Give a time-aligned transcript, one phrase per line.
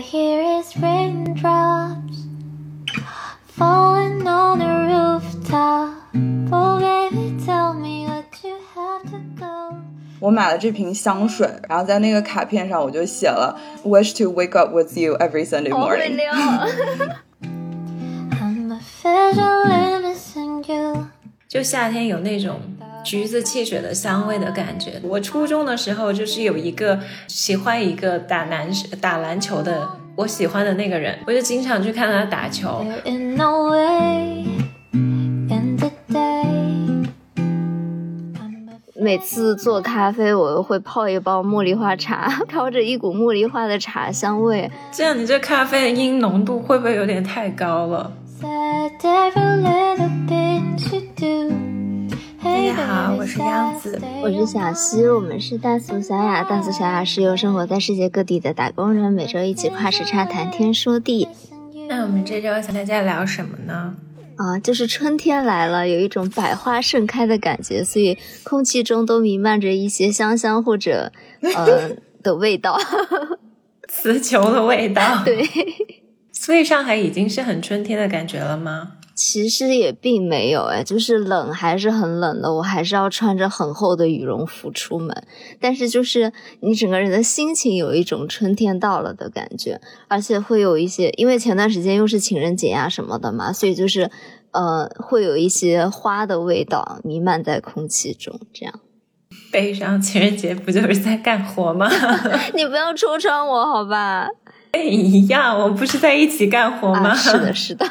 [0.00, 2.26] hear is raindrops
[3.46, 5.90] falling on the rooftop.
[6.52, 9.74] Oh, baby, tell me what you have to go.
[10.20, 16.16] 我买了这瓶香水，然后在那个卡片上我就写了 "Wish to wake up with you every Sunday 好会 morning"。
[16.16, 16.32] 撩。
[18.40, 21.06] I'm officially missing you.
[21.48, 22.60] 就夏天有那种
[23.03, 24.99] 橘子汽水的香味的感觉。
[25.03, 28.69] 我初中的时候就是有一个喜欢一个打篮
[28.99, 32.85] 打篮球的我喜欢的那个人，我就经常去看他打球。
[39.03, 44.69] 每次做咖啡，我又会泡一包茉莉花茶， 飘着一股茉莉花的茶香味。
[44.91, 48.11] 这样你这咖啡的阴浓度会不会有点太高了？
[52.43, 56.43] 大家好，我是杨子我是小溪，我们是大俗小雅。
[56.43, 61.27] 大俗小雅是由生活在世界各地的打工人每周一起跨时差谈天说地。
[61.87, 63.95] 那我们这周想大家聊什么呢？
[64.37, 71.11] 啊，就是春天来了，有一种百花盛开的感觉，所以空气中都弥漫着一些香香或者
[71.41, 71.91] 呃
[72.23, 72.79] 的味道。
[73.87, 75.21] 词穷的味道。
[75.23, 75.47] 对，
[76.33, 78.93] 所以上海已经是很春天的感觉了吗？
[79.23, 85.15] 其实也并没有哎，就是冷还是很冷的，我还是要穿着很厚的羽绒服出门。
[85.59, 94.09] 但是就是你整个人的心情有一种春天到了的感觉，而且会有一些，因为前段时间又是情人节呀、什么的嘛，所以就是
[94.53, 98.79] 呃会有一些花的味道弥漫在空气中，这样。
[99.51, 101.87] 悲伤情人节不就是在干活吗？
[102.55, 104.27] 你不要戳穿我好吧？
[104.73, 107.11] 一样，我们不是在一起干活吗？
[107.11, 107.85] 啊，是的，是的。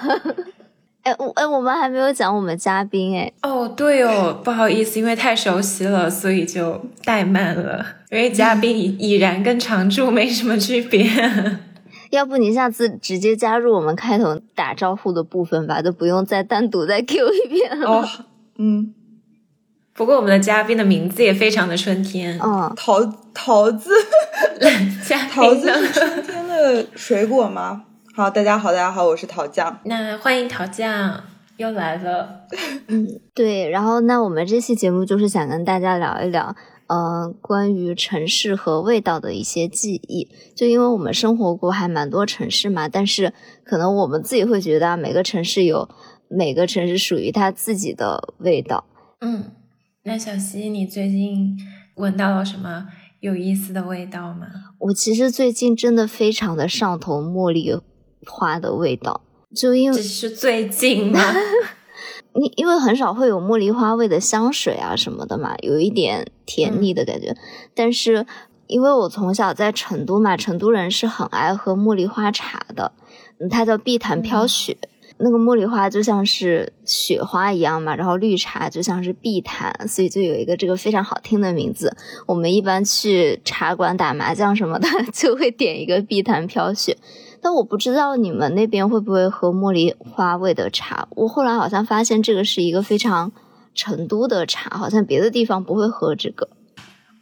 [1.03, 7.85] 哎，我哎，我们还没有讲我们嘉宾哎，哦，对哦，不好意思，因为太熟悉了，所以就怠慢了。
[8.11, 11.09] 因为嘉宾已已然跟常驻没什么区别。
[12.11, 17.89] 要不你下次直接加入我们开头打招呼的部分吧，都不用再单独再 Q 一遍了。
[17.89, 18.09] 哦，
[18.59, 18.93] 嗯，
[19.95, 22.39] 不过我们的嘉宾的名字也非常的春天。
[22.43, 23.01] 嗯，桃
[23.33, 23.91] 桃子，
[25.07, 25.71] 嘉桃子？
[25.71, 27.85] 是春天的水果吗？
[28.13, 29.81] 好，大家好，大家好，我是桃酱。
[29.85, 31.23] 那欢迎陶酱
[31.57, 32.41] 又来了。
[32.89, 33.71] 嗯对。
[33.71, 36.55] 然后那我们这期节目就是想跟大家聊一聊，
[36.89, 40.29] 呃，关于城市和味道的一些记忆。
[40.57, 43.33] 就因为我们生活过还蛮多城市嘛，但是
[43.65, 45.89] 可能我们自己会觉得啊，每个城市有
[46.29, 48.85] 每个城市属于它自己的味道。
[49.21, 49.53] 嗯，
[50.03, 51.57] 那小溪，你最近
[51.95, 52.89] 闻到了什么
[53.21, 54.49] 有意思的味道吗？
[54.81, 57.71] 我其实最近真的非常的上头茉莉
[58.27, 59.21] 花的味道，
[59.55, 61.21] 就因为这是最近吗？
[62.35, 67.37] 你因为很少会有茉莉花味的香水啊什么的嘛，有一点甜腻的感觉。
[67.75, 68.25] 但是
[68.69, 72.93] 因为我从小在成都嘛，成都人是很爱喝茉莉花茶的，
[73.41, 74.77] 嗯它叫碧潭飘雪。
[75.23, 81.95] 那个茉莉花就像是雪花一样嘛，然后绿茶就像是碧潭，所以就有一个这个非常好听的名字。
[82.27, 86.97] 我们一般去茶馆打麻将什么的， 就会点一个碧潭飘雪。
[87.43, 91.09] 但我不知道你们那边会不会喝茉莉花味的茶。
[91.17, 93.33] 我后来好像发现这个是一个非常
[93.75, 96.49] 成都的茶，好像别的地方不会喝这个。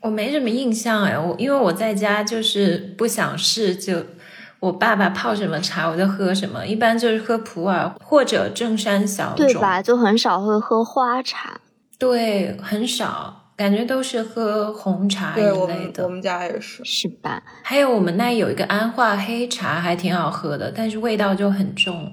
[0.01, 4.01] 我没什么印象哎，我因为我在家就是不想试，就
[4.61, 9.83] 我爸爸泡什么茶我就喝什么，一般就是喝普洱或者正山小种，对吧？
[9.83, 11.61] 就很少会喝花茶。
[11.99, 16.05] 对，很少，感觉都是喝红茶一对我类的。
[16.05, 16.83] 们我们家也是。
[16.85, 17.43] 是吧？
[17.63, 22.13] 还有我们那有一个安化黑茶，还挺好喝的，但是味道就很重。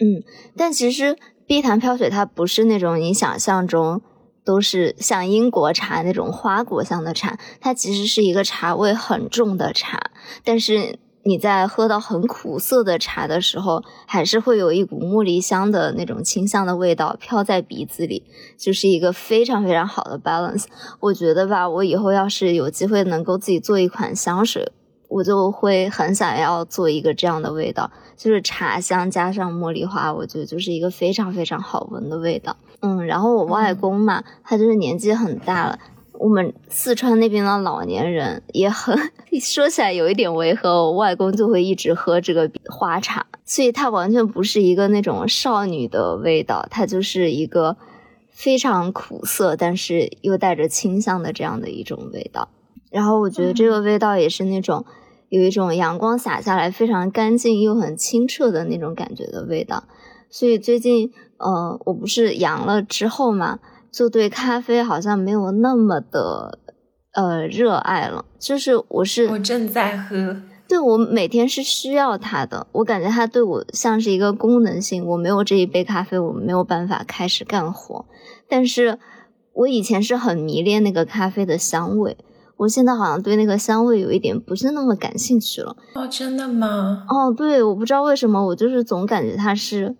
[0.00, 0.24] 嗯，
[0.56, 1.16] 但其实
[1.46, 4.00] 碧潭飘雪它不是那种你想象中
[4.44, 10.10] 都是像英国茶那种花果香的茶，它其实是一个茶味很重的茶，
[10.42, 10.98] 但是。
[11.28, 18.24] 你在喝到很苦涩的茶的时候，还是会有一股茉莉香的那种清香的味道飘在鼻子里，
[18.56, 20.64] 就是一个非常非常好的 balance。
[21.00, 24.72] 我觉得吧，我以后要是有机会能够自己做一款香水，
[25.08, 32.56] 我就会很想要做一个这样的味道，就是茶香加上茉莉花，我觉得就是一个非常非常好闻的味道。
[32.80, 35.78] 嗯，然后我外公嘛，他就是年纪很大了。
[36.18, 38.98] 我们四川那边的老年人也很
[39.40, 47.76] 说起来有一点违和，我外公就会一直喝这个花茶，所以它完全不是一个那种少女的味道，它就是一个
[48.30, 52.48] 非常苦涩，但是又带着清香的这样的一种味道。
[52.90, 54.84] 然后我觉得这个味道也是那种
[55.28, 59.84] 有一种阳光洒下来非常干净又很清澈的那种感觉的味道。
[60.30, 63.60] 所以最近，呃，我不是阳了之后嘛。
[63.92, 66.58] 就对咖啡好像没有那么的
[67.12, 70.36] 呃热爱了，就是我是我正在喝，
[70.68, 75.04] 对我每天是需要它的，我感觉它对我像是一个功能性。
[75.06, 78.04] 我没有这一杯咖啡，我没有办法开始干活。
[78.48, 78.98] 但是
[79.54, 82.16] 我以前是很迷恋那个咖啡的香味，
[82.58, 85.76] 我现在好像对那个香味有一点不是那么感兴趣了。
[85.94, 87.06] 哦，真的吗？
[87.08, 89.96] 哦，对，我不知道为什么，我就是总感觉它是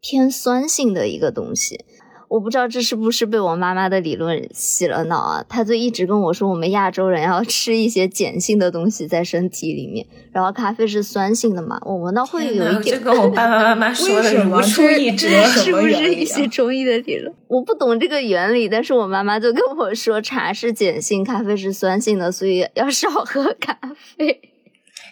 [0.00, 1.84] 偏酸性的一个东西。
[2.28, 5.44] 我不知道这是不是被我妈妈的理论洗了脑啊？
[5.48, 12.82] 她就一直跟我说，我们亚洲人要吃一些碱性的东西在身体里面，然后咖啡是酸性的嘛，我闻到会有一点。
[12.82, 17.34] 这跟我爸爸妈妈说的如出一辙，是不是一些中医的理论？
[17.46, 23.78] 我不懂这个原理，但是我妈妈就跟我说，茶是碱性，咖啡是酸性的，所以要少喝咖
[24.16, 24.40] 啡。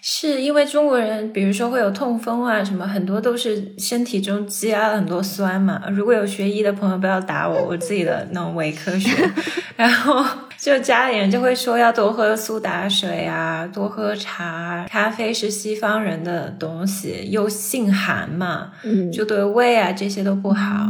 [0.08, 5.82] 是因为中国人，比如说会有痛风啊，什么很多都是身体中积压了很多酸嘛。
[5.90, 9.10] 如果有学医的朋友，不要打我，我自己的那种伪科学。
[9.74, 10.24] 然后
[10.56, 14.86] 就家里人就会说要多喝苏打水啊，多喝茶。
[14.88, 18.70] 咖啡是西方人的东西，又性寒嘛，
[19.12, 20.86] 就对胃啊这些都不好。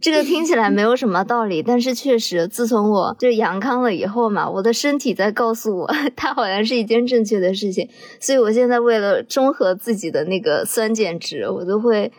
[0.00, 7.88] 这个听起来没有什么道理，但是确实，自从我就阳康了以后嘛，我的身体在告诉我， 它好像是一件正确的事情。
[8.18, 12.10] 所以我现在为了中和自己的那个酸碱值，我都会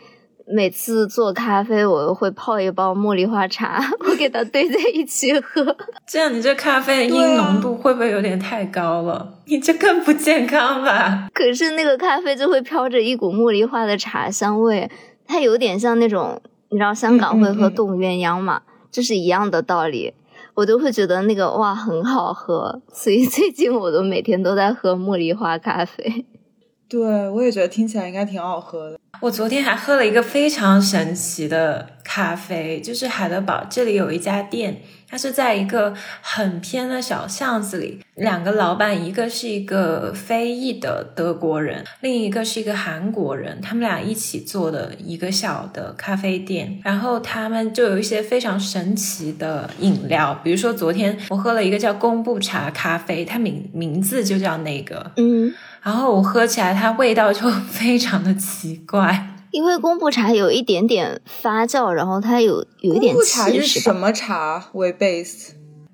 [0.46, 5.76] 每次做咖啡，我会泡一包茉莉花茶， 我给它兑在一起喝。
[6.06, 9.38] 这样你这咖啡的阴浓度会不会有点太高了？
[9.46, 11.28] 你这更不健康吧？
[11.34, 14.88] 可是那个咖啡就会飘着一股茉莉花的茶香味，
[15.26, 16.40] 它有点像那种。
[16.72, 18.62] 你知道香港会喝冻鸳鸯嘛？
[18.90, 20.14] 这是一样的道理，
[20.54, 26.24] 我都会觉得那个哇很好喝，所以 最近我都每天都在喝茉莉花咖啡。
[26.88, 28.98] 对，我也觉得听起来应该挺好喝的。
[29.20, 34.82] 我昨天还喝了一个非常神奇的咖啡，就是海德堡这里有一家店。
[35.08, 46.78] 它是在一个很偏的小巷子里，两个老板，一个是一个非裔的德国人，另一个是一个韩国人，他们俩一起做的一个小的咖啡店。
[46.84, 59.28] 然后他们就有一些非常神奇的饮料，比如说昨天我喝了一个叫公布茶咖啡，它名名字就叫那个，嗯，然后我喝起来它味道就非常的奇怪。
[59.52, 63.78] 因为公布茶有一点点发酵，然后它有有一点气势。
[63.78, 65.50] 什么茶为 base？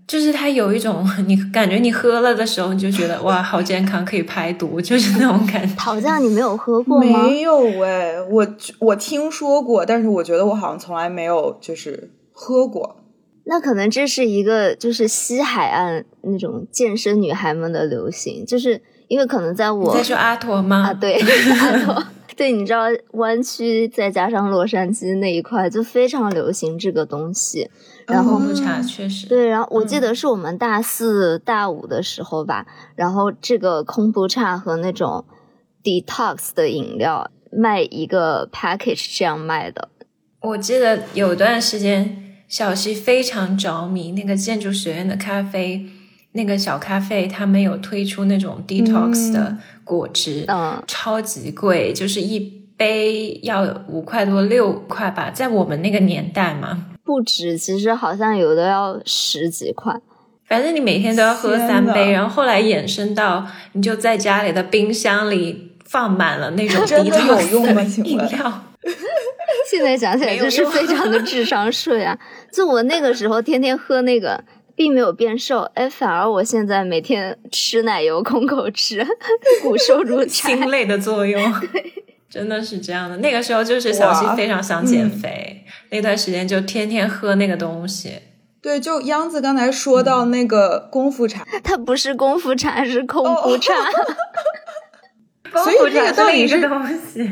[0.06, 5.74] 就是它有一种你感觉你喝了的时候，你就觉得哇，好健康，可以排毒，就是那种感觉。
[5.76, 7.24] 桃酱你没有喝过吗？
[7.24, 8.46] 没有哎，我
[8.78, 12.96] 我听说过，但是我觉得我好像从来没有就是喝过。
[13.44, 20.84] 那可能这是一个就是西海岸那种健身女孩们的流行，就是因为可能在我在说阿驼吗？
[20.88, 22.04] 啊，对， 阿驼。
[22.38, 27.68] 对，你知道湾区再加上洛杉矶那一块就非常流行这个东西，
[28.06, 32.64] 然后茶确实对，然后我记得是我们大四大五的时候吧，
[32.94, 35.24] 然后这个空不茶和那种
[35.82, 39.88] detox 的饮料卖一个 package 这样卖的。
[40.42, 45.84] 我记得有段时间小溪非常着迷那个建筑学院的咖啡，
[46.38, 49.58] 那个小咖啡他们有推出那种 detox 的。
[49.88, 52.38] 果汁，嗯，超级贵，就是一
[52.76, 59.94] 杯要五块多六块吧，在我们那个年代嘛，不止，其实好像有的要十几块。
[60.46, 67.80] 反正你每天都要喝三杯，然后后来衍生到你就在家里的冰箱里放满了那种真的有用吗？
[68.04, 68.64] 饮料。
[69.70, 72.18] 现在想起来就是非常的智商税啊！
[72.52, 74.44] 就我那个时候天天喝那个。
[74.78, 79.04] 并没有变瘦，哎，反而我现在每天吃奶油，空口吃，
[79.60, 81.52] 骨瘦如柴，心累的作用，
[82.30, 83.16] 真的是这样的。
[83.16, 88.20] 那个时候就是小溪非常想减肥，那段时间就天天喝那个东西。
[88.62, 93.74] 对，就央子刚才说到那个功夫茶， 它不是功夫茶，是空腹茶。
[95.64, 97.28] 所以这个到底是东西？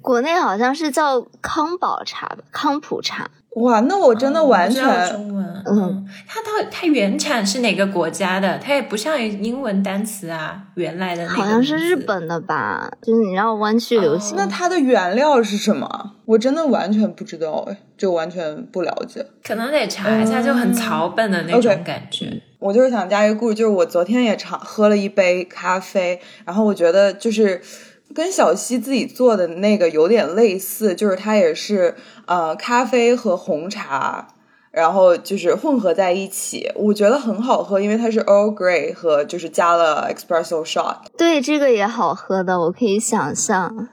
[0.00, 3.28] 国内好像是叫康宝茶吧，康普茶。
[3.56, 8.58] 哇，那我真的完全中文，嗯，它到它原产是哪个国家的？
[8.58, 12.90] 它也不像英文单词啊，原来的那个好像是日本的吧？
[13.00, 14.36] 就是你让弯曲流行。
[14.36, 16.12] 那它的原料是什么？
[16.26, 19.24] 我真的完全不知道，哎，就完全不了解。
[19.42, 22.42] 可能得查一下，就很草本的那种感觉。
[22.58, 27.62] 我就是想加一个故事，就是我昨天也尝喝了一杯咖啡，然后我觉得就是。
[28.14, 31.94] 跟小溪自己做的那个有点类似，就是它也是
[32.26, 34.28] 呃咖啡和红茶，
[34.70, 40.98] 然后就是混合在一起，我觉得很好喝，因为它是 Earl Grey 和就是加了 Espresso shot。
[41.16, 43.88] 对，这个也好喝的，我可以想象。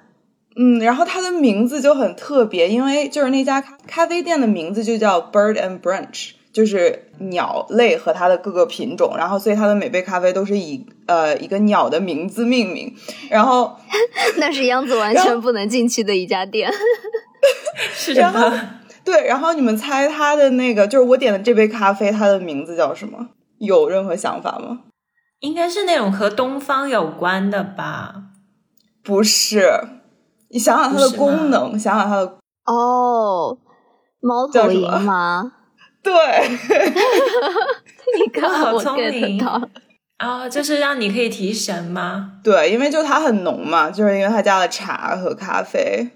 [0.55, 12.93] 嗯，然后它的名字就很特别，因为就是那家咖咖啡店的名字就叫 Bird and Brunch，就是鸟类和它的各个品种，然后所以它的每杯咖啡都是以呃一个鸟的名字命名，
[13.29, 13.75] 然后
[14.38, 16.72] 那是杨子完全不能进去的一家店。
[17.95, 18.69] 是然后的，
[19.03, 23.29] 对，然后你们猜它的那个就是我点的这杯咖啡，它的名字叫什么？
[23.57, 24.81] 有任何想法吗？
[25.39, 28.15] 应该是那种和东方有关的吧？
[29.03, 29.67] 不是，
[30.50, 33.57] 你想想它的功能，想想它的哦，
[34.22, 35.51] 猫头鹰 吗？
[36.03, 36.12] 对，
[38.19, 39.69] 你看我聪 get 明到了。
[40.19, 42.33] 哦，就是让你可以提神吗？
[42.43, 46.10] 对，因为就它很浓嘛，就是因为它加了茶和咖啡。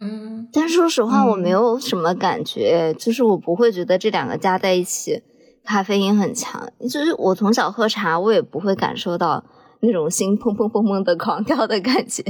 [0.00, 5.22] 嗯，但说实话，嗯我没有什么感觉，就是我不会觉得这两个加在一起
[5.64, 6.68] 咖啡因很强。
[6.80, 9.44] 就是我从小喝茶，我也不会感受到
[9.80, 12.22] 那种心砰砰砰砰的狂跳的感觉。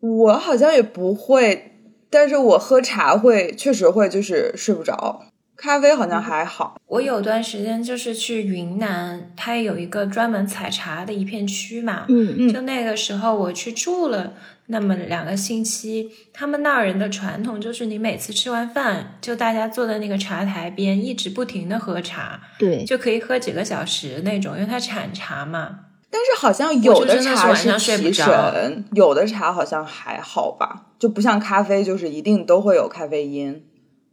[0.00, 1.72] 我好像也不会，
[2.10, 5.22] 但是我喝茶会确实会就是睡不着，
[5.60, 6.80] 咖啡好像还好。
[6.86, 12.52] 我有段时间就是去云南，它有一个专门采茶的一片区嘛，嗯嗯。
[12.52, 14.32] 就那个时候我去住了
[14.68, 25.80] 那么两个星期，他们那儿人的传统就是你每次吃完饭，就大家坐在那个茶台边，一直不停的喝茶，对，就可以喝几个小时那种，因为它产茶嘛。
[26.12, 33.62] 但是好像有的茶晚上睡不提着神，有的茶好像还好吧，就不像咖啡，就是一定都会有咖啡因，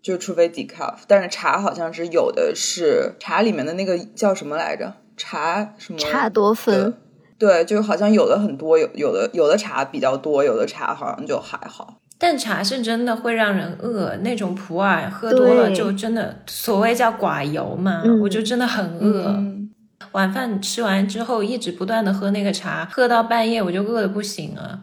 [0.07, 0.93] 就除非 decaf。
[1.05, 4.93] 但是茶好像是有的是茶里面的那个叫什么来着？
[5.17, 5.99] 茶什么？
[5.99, 6.93] 茶多酚。
[7.37, 11.97] 对，就好像有的很多，有有的有的茶比较多，有的茶好像就还好。
[12.17, 19.25] 但茶是真的会让人饿，那种普洱喝多了就真的所谓叫寡油嘛，嗯我就真的很饿。
[19.27, 19.69] 嗯，
[20.13, 24.79] 晚饭吃完之后，一直不断的喝那个茶，喝到半夜我就饿的不行了。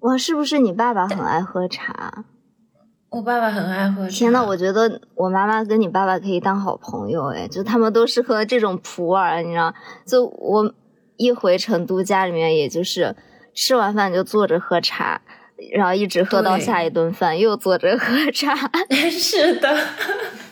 [0.00, 2.24] 哇，是不是你爸爸很爱喝茶？
[3.10, 4.10] 我爸爸很爱喝茶。
[4.10, 9.74] 天呐，我觉得我妈妈跟你爸爸可以当好朋友哎，就他们都是喝这种普洱，你知道？
[10.06, 10.72] 就我
[11.16, 13.16] 一回成都，家里面也就是
[13.52, 15.20] 吃完饭就坐着喝茶，
[15.72, 18.54] 然后一直喝到下一顿饭，又坐着喝茶。
[19.10, 19.76] 是的，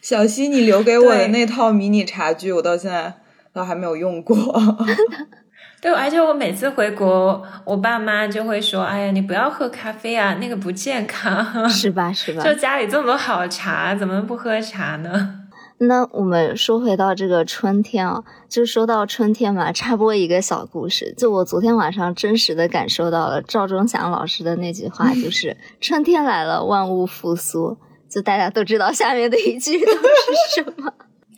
[0.02, 3.14] 小溪，你留给我的那套迷你茶具，我到现在
[3.52, 4.36] 都还没有用过。
[5.80, 11.68] 对，而且我每次回国，我爸妈就会说：“哎呀，你不要喝咖啡啊，那个不健康。
[11.70, 12.12] 是吧？
[12.12, 12.42] 是吧？
[12.42, 15.44] 就家里这么多好茶，怎么不喝茶呢？
[15.80, 21.14] 那我们说回到这个春天啊，就说到春天嘛，插播一个小故事。
[21.16, 27.78] 就我昨天晚上真实的感受到了赵忠祥老师的那句话，就是“春天来了，万物复苏”。
[28.10, 30.92] 就大家都知道下面的一句都是什么。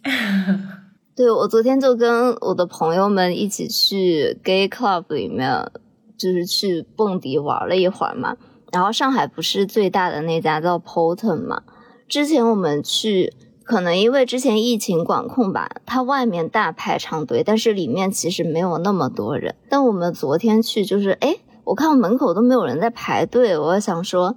[1.20, 5.70] 对，我昨天就跟我的朋友们一起去 gay club 里面，
[6.16, 8.38] 就是去蹦迪玩了一会儿嘛。
[8.72, 11.60] 然后上海不是最大的那家叫 Poten 嘛？
[12.08, 13.34] 之前我们去，
[13.64, 19.54] 可能因为之前疫情管控吧，它外面大排长队，但是里面其实没有那么多人。
[19.68, 24.34] 但我们昨天去，就是哎，我看门口都没有人在排队，我想说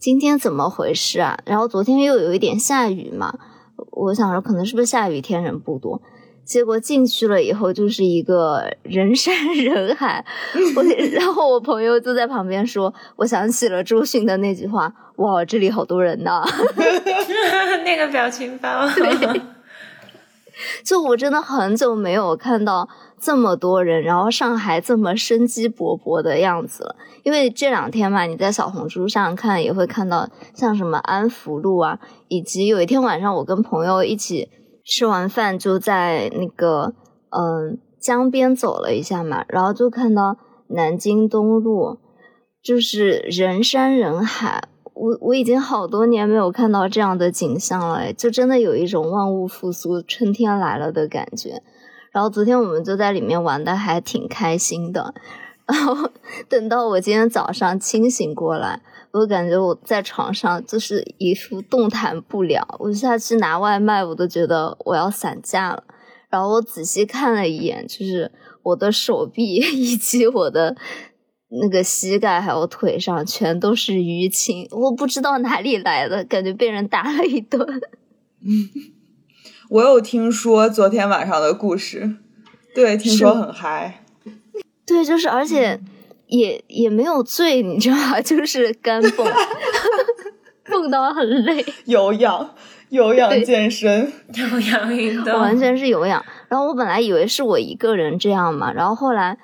[0.00, 1.38] 今天怎么回事啊？
[1.46, 3.38] 然后昨天又有一点下雨嘛，
[3.92, 6.02] 我想说可能是不是下雨天人不多。
[6.44, 10.24] 结果进去了以后，就是一个人山人海。
[10.76, 16.42] 我然后我朋友就在旁边说：“我想起了周迅的那句话，哇，这里好多人呐！”
[17.84, 18.86] 那个表情包。
[20.84, 26.96] 就我真的很久没有看到这么多人，然后上海这么生机勃勃的样子了。
[27.24, 31.98] 因为这两天嘛，你在小红书上看也会看到像什么安福路啊，
[32.28, 34.48] 以及有一天晚上我跟朋友一起
[34.84, 36.94] 吃完饭就在那个
[37.30, 40.36] 嗯江边走了一下嘛，然后就看到
[40.68, 41.98] 南京东路
[42.62, 44.68] 就是人山人海。
[44.94, 51.62] 我我已经好多年没有看到这样的景象了，就真的有一种万物复苏、春天来了的感觉。
[52.12, 55.12] 然后昨天我们就在里面玩的还挺开心的，
[55.66, 56.10] 然后
[56.48, 58.82] 等到我今天早上清醒过来，
[59.14, 65.84] 我感觉我在床上就是一副动弹不了，我下去拿外卖我都觉得我要散架了。
[66.28, 68.30] 然后我仔细看了一眼，就是
[68.62, 70.76] 我的手臂 以及我的。
[71.60, 77.64] 那个膝盖还有腿上全都是淤青，我不知道哪里来的，感觉被人打了一顿。
[79.70, 82.16] 我有听说昨天晚上的故事，
[82.74, 84.04] 对，听说很嗨。
[84.84, 85.78] 对，就是而且
[86.26, 88.20] 也也没有醉，你知道吧？
[88.22, 89.26] 就是干蹦，
[90.64, 92.54] 蹦到很累， 有氧，
[92.88, 96.24] 有氧健身，有氧运动，完全是有氧。
[96.48, 99.38] 然后我本来以为是我一个人这样嘛，然后后来。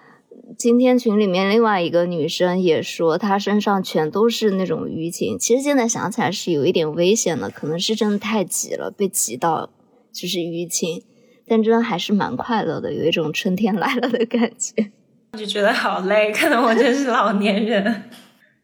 [0.58, 5.38] 今天群里面另外一个女生也说，她身上全都是那种淤青。
[5.38, 9.70] 其实现在想起来是有一点危险的，可能是真的太急了，被挤到
[10.12, 11.04] 就是淤青，
[11.46, 14.90] 但真的还是蛮快乐的，有一种春天来了的感觉。
[15.38, 18.02] 就觉得好累，可能我真是老年人。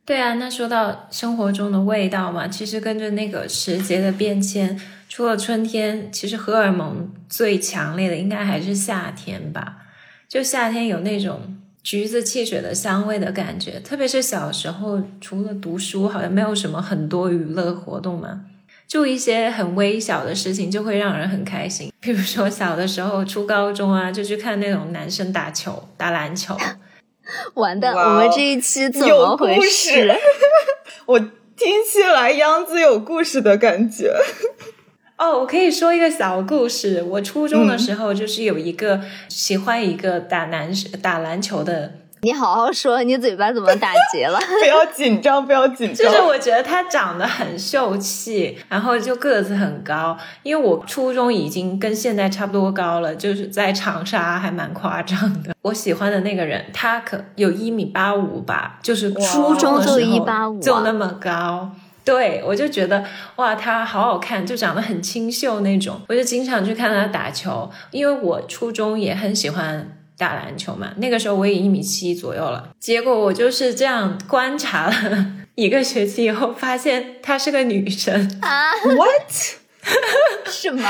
[0.04, 9.78] 对啊，那说到生活中的味道嘛，其实跟着那个时节的变迁，除了春天，其实荷尔蒙最强烈的应该还是夏天吧。
[10.28, 18.42] 就夏天有那种橘子汽水的香味的感觉，特别是小时候，除了读书，好像没有什么很多娱乐活动嘛，
[18.86, 21.92] 就一些很微小的事情就会让人很开心。
[22.00, 26.56] 比如说小的时候，初高中啊，就去看那种男生打球、打篮球。
[27.54, 30.14] 完蛋，哇哦我们这一期怎有么回故事事？
[31.06, 34.14] 我听起来央子有故事的感觉。
[35.18, 37.02] 哦，我可以说一个小故事。
[37.02, 40.70] 我初中的时候，就是有一个喜欢一个打男
[41.02, 41.94] 打篮球的，
[42.26, 44.36] 你好好说，你嘴巴怎么打结了？
[44.60, 46.10] 不要紧张，不要紧张。
[46.10, 50.18] 就是我觉得他长得很秀气，然后就个子很高。
[50.42, 55.54] 因为我初中已经跟现在差不多高了，就是在长沙还蛮夸张的。
[55.62, 61.70] 我喜欢的那个人，他可有一米八五吧，就是初中的时候就185啊就那么高。
[62.04, 63.04] 对，我就觉得
[63.36, 66.00] 哇，他好好看，就长得很清秀那种。
[66.08, 70.92] 我就经常去看他打球，因为我初中也很喜欢打篮球嘛。
[70.96, 79.32] 那个时候我也一米七左右了，结果我就是这样观察了一个学期以后，发现她是个女生，啊？What？
[80.50, 80.82] 什么？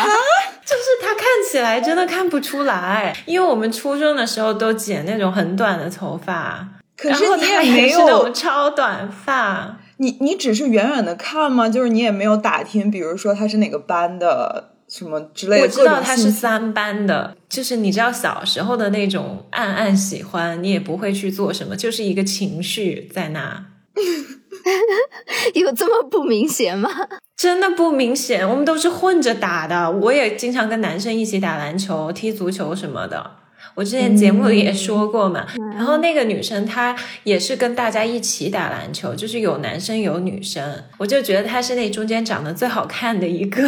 [0.65, 6.67] 就是她看起来真的看不出来，因为我们初中的时候都剪那种很短的头发，
[6.97, 9.79] 可是她也没是那有种超短发。
[9.99, 11.69] 你你只是远远的看吗？
[11.69, 16.31] 就是你也没有打听，比如说她是哪个班的什么之类的我知道他是。
[16.31, 23.67] 三班的，就是你知道小时候的那种暗暗喜欢，你也不会去做什么，就是一个情绪在那，
[25.55, 26.91] 有这么不明显吗？
[27.37, 28.49] 真的不明显。
[28.49, 33.33] 我们都是混着打的，我也经常跟男生一起打篮球、踢足球什么的。
[33.75, 43.63] 我之前节目里也说过嘛，然后那个女生她也是跟大家一起打篮球，就是有男生有女生，我就觉得她是那中间长得最好看的一个。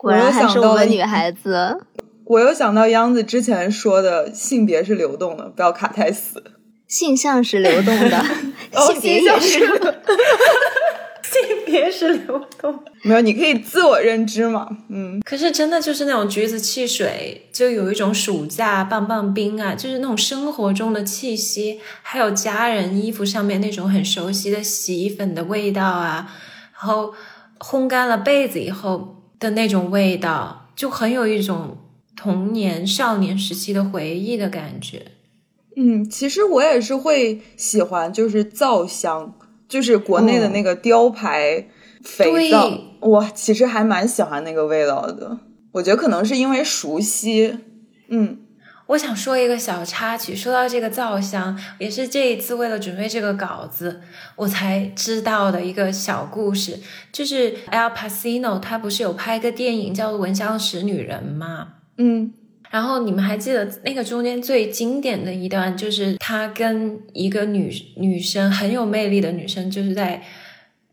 [0.00, 1.76] 果然还是我我又想到了一们女孩子。
[2.24, 6.42] 我又想到央子之前说的性别是流动的，不要卡太死。
[6.88, 8.18] 性向是流动的，
[8.72, 9.58] 哦 性别是。
[11.22, 12.82] 性别是流动。
[13.02, 14.66] 没有，你可以自我认知嘛。
[14.88, 26.32] 嗯，可是真的就是那种橘子汽水，就有一种暑假棒棒冰啊，就是那种生活中的气息，还有家人衣服上面那种很熟悉的洗衣粉的味道啊，
[26.72, 27.12] 然后
[27.60, 31.78] 烘干了被子以后的那种味道，就很有一种
[32.14, 35.12] 童年少年时期的回忆的感觉。
[35.76, 39.34] 嗯，其实我也是会喜欢，就是皂香，
[39.66, 41.66] 就是国内的那个雕牌
[42.02, 45.38] 肥皂，对我其实还蛮喜欢那个味道的。
[45.72, 47.56] 我觉得可能是因为熟悉，
[48.08, 48.38] 嗯
[48.90, 54.00] 我想说一个小插曲，说到这个皂香，也是这一次为了准备这个稿子，
[54.34, 56.80] 我才知道的一个小故事，
[57.12, 61.74] 就是 Al Pacino 他不是有拍个电影叫做《闻香识女人》吗？
[61.98, 62.32] 嗯。
[62.70, 70.22] 然后你们还记得那个中间最经典的一段，就是他跟一个女女生很有魅力的女生，就是在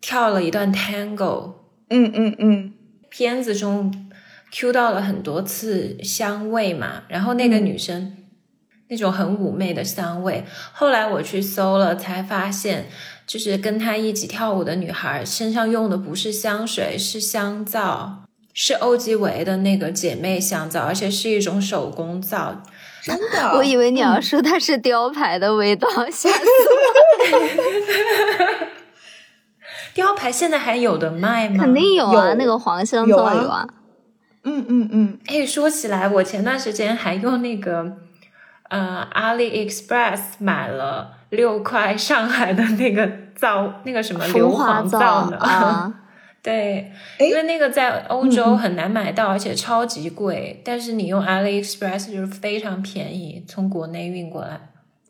[0.01, 1.53] 跳了一段 tango，
[1.89, 2.73] 嗯嗯嗯，
[3.09, 4.06] 片子中
[4.51, 8.15] Q 到了很多次香味嘛，然后那个女生、
[8.89, 12.87] 那种很妩媚的香味，后来我去搜了，才发现
[13.25, 22.63] 就是跟她一起跳舞的女孩身上用的不是香水，是香皂，是欧吉维的那个姐妹香皂，而且是一种手工皂。
[23.03, 26.29] 真的，我以为你要说它是雕牌的味道，吓死
[27.31, 27.37] 我！
[29.93, 31.63] 雕牌现在还有的卖吗？
[31.63, 33.67] 肯定有啊，有那个黄香有啊皂有啊。
[34.49, 37.97] 嗯嗯嗯，哎，说起来，我前段时间还用那个
[38.69, 45.35] 呃 AliExpress 买了六块上海的那个皂，那个什么硫磺皂呢？
[45.37, 45.93] 啊，
[46.41, 50.61] 对，哎因为那个在欧嗯洲很难买到，而且超级贵。
[50.63, 54.61] 但是你用 AliExpress 就是非常便宜，从国内运过来。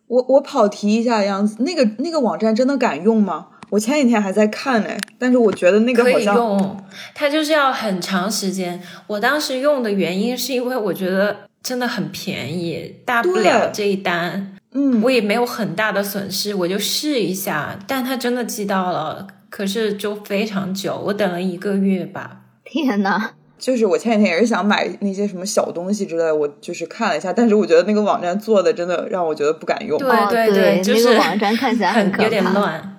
[0.07, 3.49] 我我跑题一下，样子，那个那个网站真的敢用吗？
[3.69, 8.81] 我前几天还在看呢，但是我觉得那个可以好用，它就是要很长时间。
[9.07, 14.53] 我当时用的原因是因为我觉得真的很便宜，大不了这一单。
[14.73, 17.77] 嗯我也没有很大的损失，我就试一下。
[17.87, 22.41] 但它真的寄到了，可是就非常久，我等了一个月吧。
[22.63, 29.97] 天呐，就是我前几天也是想买那些什么小东西之类的，我就是看了一下，但是我觉得那个网站做的真的让我觉得不敢用。
[29.97, 32.93] 对哦对对就是那个网站看起来很 有点乱。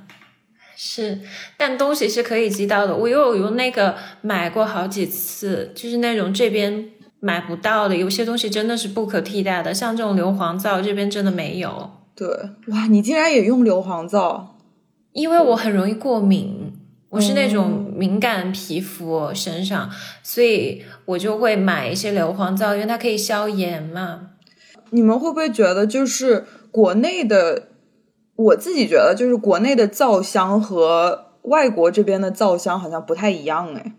[0.81, 1.19] 是，
[1.57, 2.95] 但东西是可以寄到的。
[2.95, 11.91] 我又有用那个买过好几次，就是那种这边买不到的，有些东西真的是不可替代的，像这种硫磺皂这边真的没有。
[12.15, 12.29] 对，
[12.69, 14.57] 哇，你竟然也用硫磺皂？
[15.13, 16.73] 因为我很容易过敏，
[17.09, 19.91] 我是那种敏感皮肤身上，
[20.23, 24.29] 所以我就会买一些硫磺皂，因为它可以消炎嘛。
[24.91, 27.68] 你们会不会觉得，就是国内的？
[28.39, 33.93] 我自己觉得，就是国内的皂香和外国这边的皂香好像不太一样哎。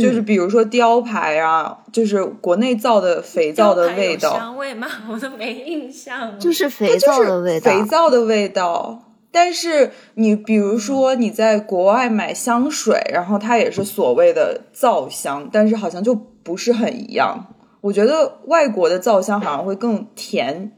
[0.00, 4.88] 就是比如说雕牌啊，就是国内造的肥皂的味道，香味吗？
[5.08, 6.38] 我都没印象。
[6.38, 9.04] 就是肥皂的味道，肥皂的味道。
[9.30, 17.54] 但是你比如说你在国外买香水，然后它也是所谓的皂香，但是好像就不是很一样。
[17.82, 20.72] 我觉得外国的皂香好像会更甜，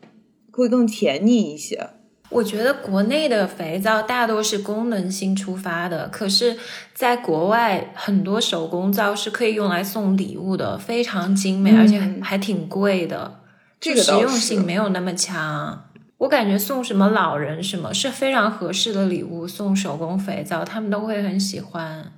[0.52, 1.90] 会更甜腻一些。
[2.30, 6.56] 我觉得国内的肥皂大多是功能性出发的，可是
[6.94, 13.40] 在国外很多手工皂是可以用来送礼物的，非常精美，而且还挺贵的。
[13.80, 15.86] 这个实用性没有那么强。
[16.18, 22.12] 我感觉送什么老人什么是非常合适的礼物，送手工肥皂他们都会很喜欢。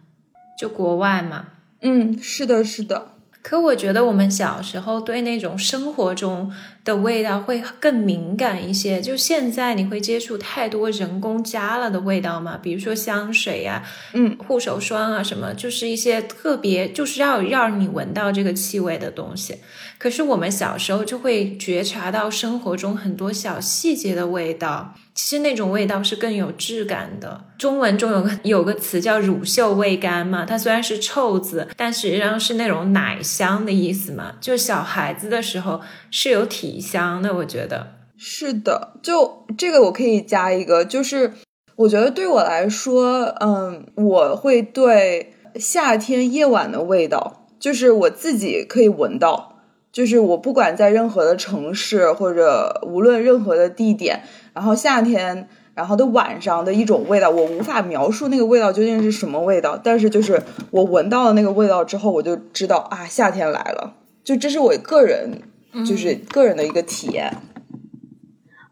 [0.58, 1.46] 就国外嘛，
[1.80, 3.12] 嗯，是的，是的。
[3.42, 6.52] 可我觉得我们小时候对那种生活中
[6.84, 9.00] 的味道会更敏感一些。
[9.00, 12.58] 就现在你会接触太多人工加了的味道嘛？
[12.60, 19.58] 比如说香水呀，嗯，护手霜啊什么，就是一些特别就是要让你闻到这个气味的东西。
[19.98, 27.44] 可是我们小时候就会觉察到生活中很多小细节的味道，其实那种味道是更有质感的。
[27.56, 34.32] 中文中有个有个词叫乳臭未干嘛，它虽然是臭字，但实际上是那种奶香的意思嘛。
[34.40, 38.94] 就小孩子的时候是有体香的，我觉得是的。
[39.02, 41.32] 就这个我可以加一个，就是
[41.76, 49.50] 我觉得对我来说，嗯，我会对夏天夜晚的味道，就是我自己可以闻到。
[49.92, 54.22] 就是我不管在任何的城市或者无论任何的地点，
[54.54, 63.96] 然后夏天，然后的晚上的一种味道，我无法描述那个味道究竟是什么味道，但是就是我闻到了那个味道之后，我就知道啊，夏天来了。
[64.24, 65.42] 就这是我个人，
[65.86, 67.36] 就是个人的一个体验。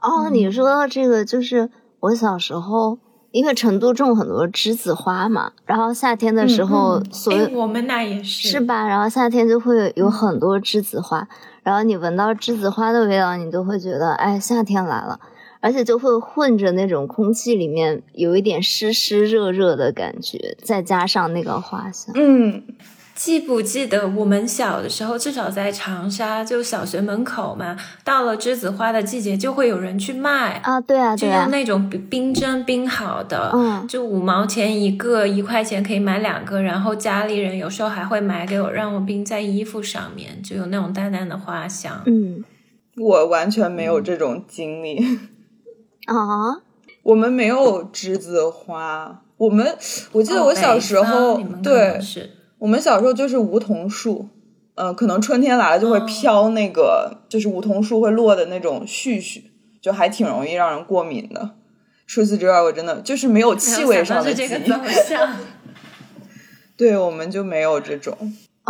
[0.01, 2.99] 哦，你说到这个，就是我小时候。
[3.33, 8.89] 因为成都种很多栀子花嘛，然后夏天的时候，所以我们那也是是吧？
[8.89, 11.29] 然后夏天就会有很多栀子花，
[11.63, 15.21] 然后你闻到栀子花的味道，你就会觉得哎，夏天来了，
[15.61, 22.65] 而且就会混着那种空气里面有一点湿湿热热的感觉，再加上那个花香，嗯。
[23.21, 42.01] 记不记得我们小的时候，至少在长沙，就小学门口嘛，到了栀子花的季节，就会有人去卖啊，对啊，就用那种冰针冰好的，嗯，就五毛钱一个，一块钱可以买两个，然后家里人有时候还会买给我，让我冰在衣服上面，就有那种淡淡的花香。
[42.07, 42.43] 嗯，
[42.97, 44.97] 我完全没有这种经历
[46.07, 46.63] 啊，
[47.03, 49.77] 我们没有栀子花，我们
[50.13, 52.31] 我记得我小时候对是。
[52.61, 54.29] 我们小时候就是梧桐树，
[54.75, 59.45] 嗯，可能春天来了就会飘那个，就是梧桐树会落的那种絮絮，
[59.81, 61.53] 就还挺容易让人过敏的。
[62.07, 64.49] 除此之外，我真的就是没有气味上的记忆。
[66.77, 68.15] 对，我们就没有这种。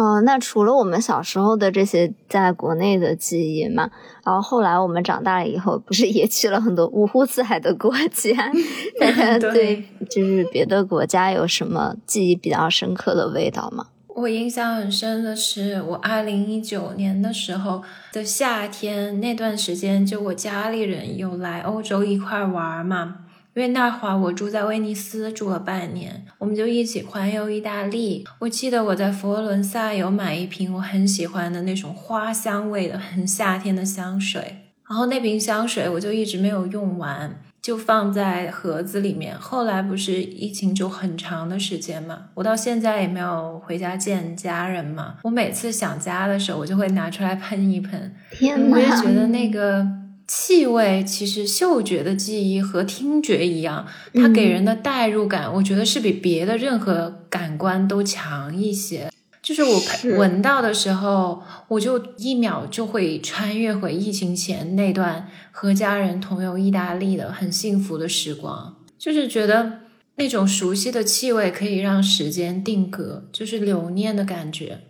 [0.00, 3.90] 哦，那除了我们小时候的这些在国内的记忆嘛，
[4.24, 8.50] 然后后来我们长大了以后，不是也去了很多五湖四海的国家？
[9.52, 13.88] 对，就是别的国家有什么记忆比较深刻的味道吗？
[14.08, 17.82] 我印象很深的是，我二零一九年的时候
[18.12, 23.16] 的夏天那段时间，就我家里人有来欧洲一块玩嘛。
[23.54, 28.24] 因为那会儿我住在威尼斯住了半年，我们就一起环游意大利。
[28.38, 34.58] 我记得我在佛罗伦萨有买一瓶我很喜欢的那种花香味的很夏天的香水，
[34.88, 39.36] 然后那瓶香水我就一直没有用完，就放在盒子里面。
[39.36, 45.16] 后来不是疫情就很长的时间嘛，我到现在也没有回家见家人嘛。
[45.24, 48.14] 我每次想家的时候，我就会拿出来喷一喷。
[48.30, 48.76] 天哪！
[48.76, 49.99] 我也觉得那个。
[50.32, 59.10] 气味其实嗅觉的记忆和听觉一样，它给人的代入感，我觉得是比别的任何感官都强一些。
[59.42, 59.82] 就是我
[60.16, 68.76] 闻到的时候，我就一秒就会穿越回疫情前那段和家人同游意大利的很幸福的时光。
[68.96, 69.80] 就是觉得
[70.14, 74.82] 那种熟悉的气味可以让时间定格，就是留念的感觉。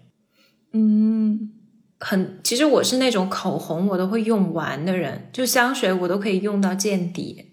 [0.75, 1.53] 嗯。
[2.01, 7.47] 很，其实我是那种口红我都会用完的人，就香水我都可以用到见底。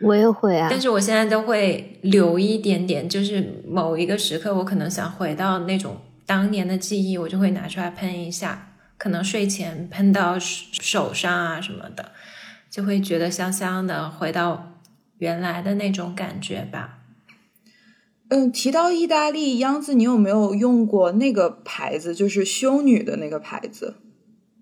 [0.00, 12.10] 我也会啊，但是我现在都会留一点点，就是某一个时刻，我可能想回到那种当年的记忆，我就会拿出来喷一下，可能睡前喷到手上啊什么的，
[12.68, 14.80] 就会觉得香香的，回到
[15.18, 16.98] 原来的那种感觉吧。
[18.32, 22.14] 嗯，提到意大利央子，你有没有用过那个牌子？
[22.14, 23.96] 就是修女的那个牌子，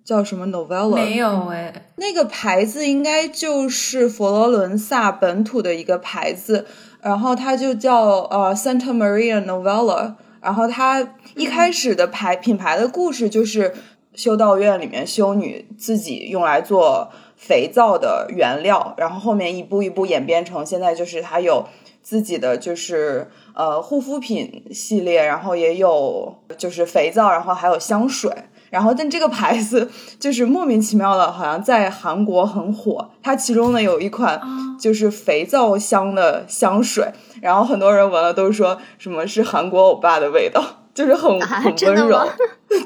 [0.05, 0.97] 叫什么 Novella？
[0.97, 6.67] 没有哎，那个牌子应该就是佛罗伦萨本土的一个牌子，
[7.01, 10.15] 然后它就叫呃 Santa Maria Novella。
[10.41, 13.73] 然后它一开始的牌品牌的故事就是
[14.15, 21.67] 修道院里面修女自己用来做肥皂的原料，然后后面一步一步演变成现在就是它有
[22.03, 28.31] 自己的就是呃护肤品系列，然后也有就是肥皂，然后还有香水。
[28.71, 33.11] 然后，但这个牌子就是莫名其妙的，好像在韩国很火。
[33.21, 34.41] 它其中呢有一款
[34.81, 42.17] 就是肥皂香的香水，然后很多人闻了都说什么是韩国欧巴的味道， 就是很很温柔。
[42.71, 42.79] 对，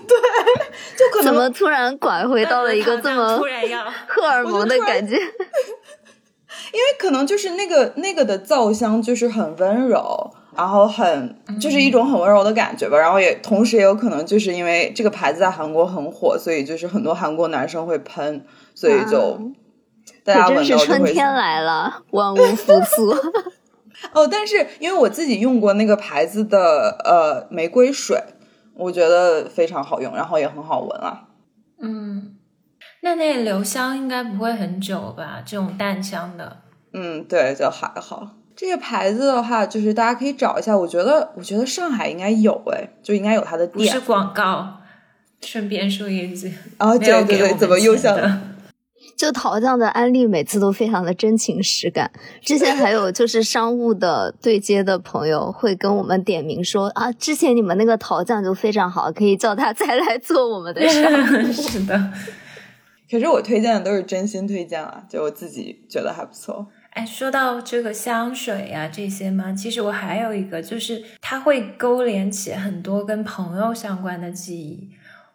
[0.96, 5.18] 就可能怎么突然拐回到了一个这么突然要 荷尔蒙的感觉？
[6.72, 10.30] 因为可能就是那个那个的皂香就是很温柔。
[10.56, 19.36] 然后很就是一种很温柔的感觉吧，然后也同时也有可能就是因为这个牌子在韩国很火，所以就是很多韩国男生会喷，所以就
[20.22, 23.10] 大家闻到春天来了，万物复苏。
[24.14, 28.22] 哦，但是因为我自己用过那个牌子的呃玫瑰水，
[28.76, 31.22] 我觉得非常好用，然后也很好闻啊。
[31.80, 32.33] 嗯，
[33.04, 35.42] 那那留香应该不会很久吧？
[35.44, 36.56] 这种淡香的。
[36.94, 38.30] 嗯，对，就还好。
[38.56, 40.74] 这个牌子的话，就是大家可以找一下。
[40.74, 43.86] 我觉得，我觉得上海应该有哎，就应该有它的店。
[43.86, 44.78] 不是广告，
[45.42, 46.50] 顺便说一句。
[46.78, 48.16] 啊，对对对，怎么又像？
[49.18, 52.10] 就陶匠的安利每次都非常的真情实感。
[52.40, 62.10] 之前还有就是商务的对接的朋友会跟我们点名说啊，之前你们那个陶匠就非常好，可以叫他再来做我们的商是的。
[63.10, 66.66] 可是我推荐的都是真心推荐啊，就我自己觉得还不错。
[66.90, 74.90] 哎，说到这个香水呀这些嘛，其实我还有一个，就是它会勾连起很多跟朋友相关的记忆。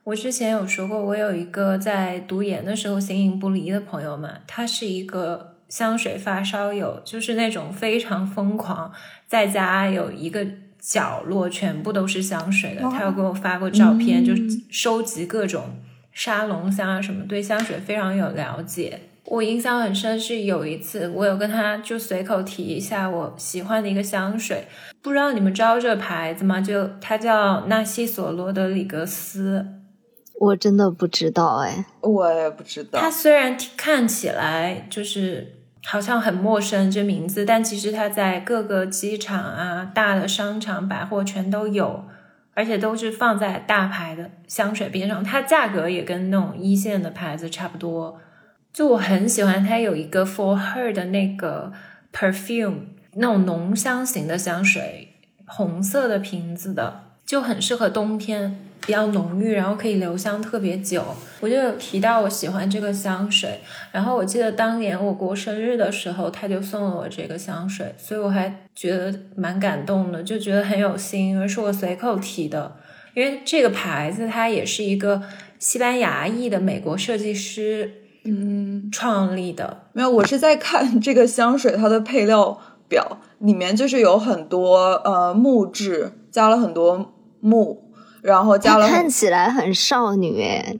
[0.05, 8.91] 我之前有说过，我有一个在读研的时候形影不离的朋友嘛，他是一个香水发烧友，就是那种非常疯狂，
[9.27, 10.47] 在家有一个
[10.79, 12.81] 角落全部都是香水的。
[12.89, 14.33] 他有给我发过照片，就
[14.71, 15.65] 收集各种
[16.11, 18.99] 沙龙香啊什么，对香水非常有了解。
[19.25, 24.67] 我印象很深，是有一次我有跟他就随口提一下我喜欢的一个香水，
[25.03, 26.59] 不知道你们知道这个牌子吗？
[26.59, 29.65] 就它叫纳西索罗德里格斯。
[30.39, 32.99] 我真的不知道哎，我也不知道。
[32.99, 42.05] 它虽然看起来就是好像很陌生这名字，但其实它在各个机场啊、大的商场、百货全都有，
[42.59, 45.23] 而且都是放在大牌的香水边上。
[45.23, 48.19] 它价格也跟那种一线的牌子差不多。
[48.73, 51.71] 就我很喜欢它有一个 For Her 的那个
[52.11, 52.79] perfume，
[53.13, 55.13] 那种浓香型的香水，
[55.45, 61.03] 红色的瓶子的，就很适合冬天，比较浓郁，然后可以留香特别久。
[61.39, 63.59] 我就有提到我喜欢这个香水，
[63.91, 72.75] 然后我记得当年我过生日的时候，他就送了我这个香水，所以我还觉得蛮感动的，就觉得很有心，因为是我随口提的，
[73.13, 75.21] 因为这个牌子它也是一个
[75.57, 77.93] 西班牙裔的美国设计师。
[78.25, 87.88] 嗯，创立的没有，我是在看这个香水它的配料表，里面就是有很多呃木质，加了很多木，
[88.21, 90.75] 然后加了看起来很少女哎，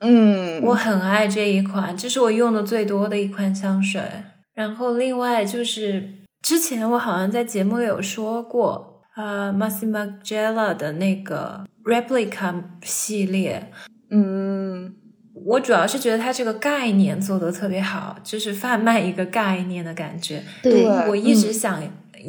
[0.00, 4.00] 嗯，我很爱这一款，这是我用的最多的一款香水。
[4.54, 6.08] 然后另外就是
[6.42, 13.70] 之前我好像在节目里有说过，呃，Massimo Gela 的那个 Replica 系列，
[14.10, 14.94] 嗯。
[15.46, 20.42] 我主要是觉得它这个概念做的特别好，就是贩卖一个概念的感觉。
[20.64, 21.80] 对我一直想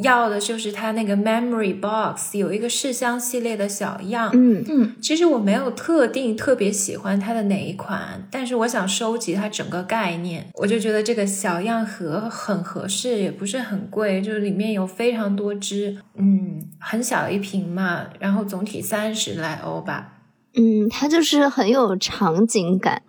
[0.02, 4.30] 要的就是它那个 memory box 有一个试香系列的小样。
[4.32, 20.14] 嗯嗯，其实我没有特定特别喜欢它的哪一款，但是我想收集它整个概念，我就觉得这个小样盒很合适，也不是很贵，就是里面有非常多支，嗯，很小一瓶嘛，然后总体三十来欧吧。
[20.56, 23.02] 嗯，它就是很有场景感，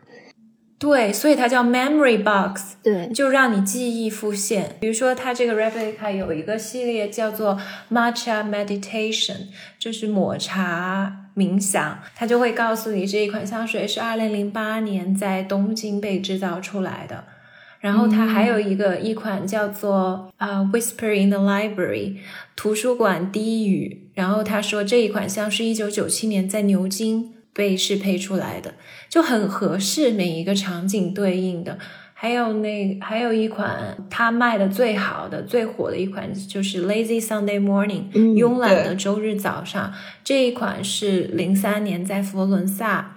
[0.82, 4.78] 对，所以它叫 memory box，对，就让你记忆复现。
[4.80, 7.56] 比如说，它这个 replica 有一个系列叫做
[7.92, 17.26] matcha meditation，就是抹茶冥想，它就会告诉你这一款香水是二零零八年在东京被制造出来的。
[17.80, 22.18] 然后它还有一个一款叫做啊、Whisper in the Library
[22.56, 28.74] 图书馆低语，然后他说这一款香是一九九七年在牛津被适配出来的，
[29.10, 31.78] 就很合适每一个场景对应的。
[32.14, 39.92] 还有那还有一款它卖的最好的、最火的一款就是 Lazy Sunday Morning，、嗯慵懒的周日早上。
[40.24, 43.16] 这一款是零三年在佛罗伦萨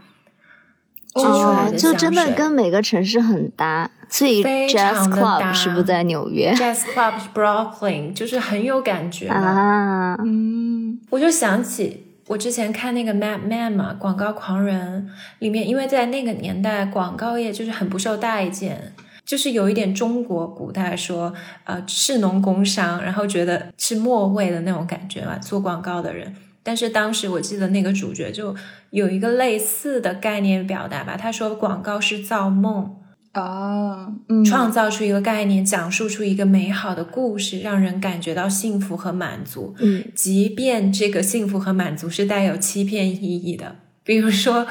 [1.14, 9.28] 制出来哦，的就真的跟每个城市很搭，所以非 Jazz Club 是不是在纽约 Jazz Club Brooklyn，就是很有感觉。
[9.28, 10.16] 啊？
[10.24, 15.10] 嗯，我就想起我之前看那个 Mad Man 嘛，《广告狂人》
[15.40, 18.94] 里面，因为在那个年代，广告业就是很不受待见，
[19.26, 21.34] 就是有一点中国古代说，
[21.64, 26.34] 呃，士农工商，然后觉得是末位的那种感觉嘛，做广告的人。
[26.62, 28.56] 但是当时我记得那个主角就
[28.88, 32.96] 有一个类似的概念表达吧，他说广告是造梦，
[33.34, 39.74] 啊，嗯，创造出一个概念，讲述出一个美好的故事，让人感觉到幸福和满足。
[39.78, 44.66] 嗯，即便这个幸福和满足是带有欺骗意义的， 比如说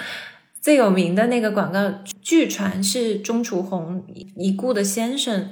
[0.62, 1.80] 最有名的那个广告，
[2.22, 5.50] 据传是钟楚红已故的先生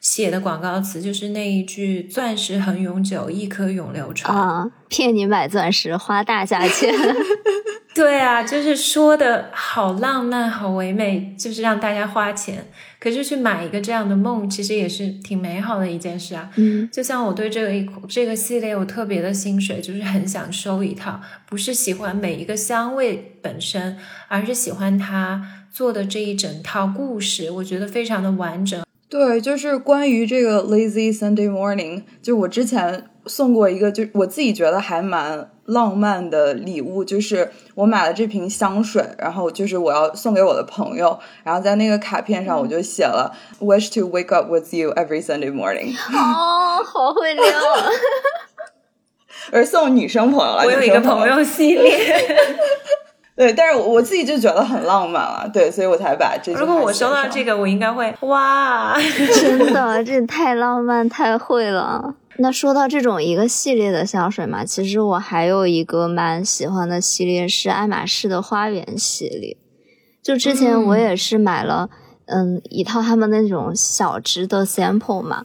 [0.00, 4.32] 写的广告词，就是那一句“钻石恒永久，一颗永流传”。
[4.36, 6.94] 啊，骗你买钻石，花大价钱。
[7.94, 12.66] 对啊，就是说的好浪漫、好唯美，就是让大家花钱。
[12.98, 16.50] 可是去买一个这样的梦，其实也是挺美好的一件事啊。
[16.56, 28.82] 嗯，就像我对这个一这个系列我特别的心水，就是很想收一套，不是喜欢每一个香味本身，而是喜欢它做的这一整套故事，我觉得非常的完整。
[29.08, 47.44] 对，就是关于这个 Lazy Sunday Morning，就我之前送过一个，就我自己觉得还蛮浪漫的礼物，就是我买了这瓶香水，然后就是我要送给我的朋友，然后在那个卡片上我就写了 Wish to wake up with you every Sunday morning， 哦，好会撩。
[49.52, 50.64] 而送女生朋友了。
[50.64, 51.98] 我有一个朋友系列，
[53.36, 58.96] 对，但是我我自己就觉得很浪漫了，对，所以我才把这如果我收到这个，我应该会哇。
[59.34, 62.14] 真的，这太浪漫，太会了。
[62.38, 69.56] 那说到这种一个系列的香水嘛，其实我还有一个蛮喜欢的系列是爱马仕的花园系列。
[70.22, 71.90] 就之前我也是买了，
[72.26, 75.44] 嗯一套他们那种小支的 sample 嘛，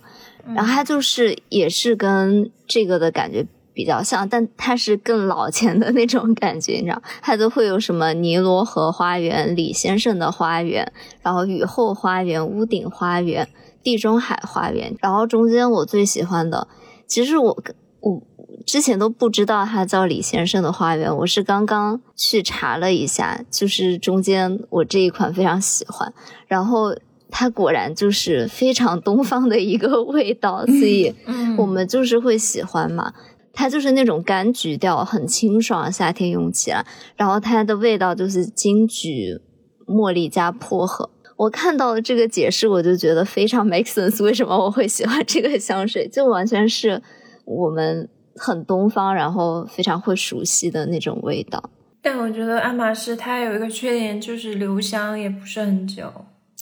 [0.55, 13.47] 然后它就是也是跟这个的感觉比较像，但它是更老钱的那种感觉，你知道，它都会有什么尼罗河花园、李先生的花园，然后雨后花园、屋顶花园、
[13.83, 16.67] 地中海花园，然后中间我最喜欢的，
[17.09, 17.61] 其实我
[17.99, 18.21] 我
[18.65, 26.13] 之前都不知道它叫李先生的花园，我是刚刚去查了一下，就是中间我这一款非常喜欢，
[26.47, 26.95] 然后
[27.31, 33.11] 它果然就是非常东方的一个味道，所以 嗯我们就是会喜欢嘛。
[33.51, 36.85] 它就是那种柑橘调，很清爽，夏天用起来。
[37.17, 39.41] 然后它的味道就是金桔、
[39.85, 41.09] 茉莉加薄荷。
[41.39, 44.21] 我看到了这个解释，我就觉得非常 make sense。
[44.21, 46.05] 为什么我会喜欢这个香水？
[46.09, 47.01] 就完全是
[47.45, 51.69] 我们很东方，然后非常会熟悉的那种味道。
[52.01, 56.11] 但我觉得爱马仕它有一个缺点，就是留香也不是很久，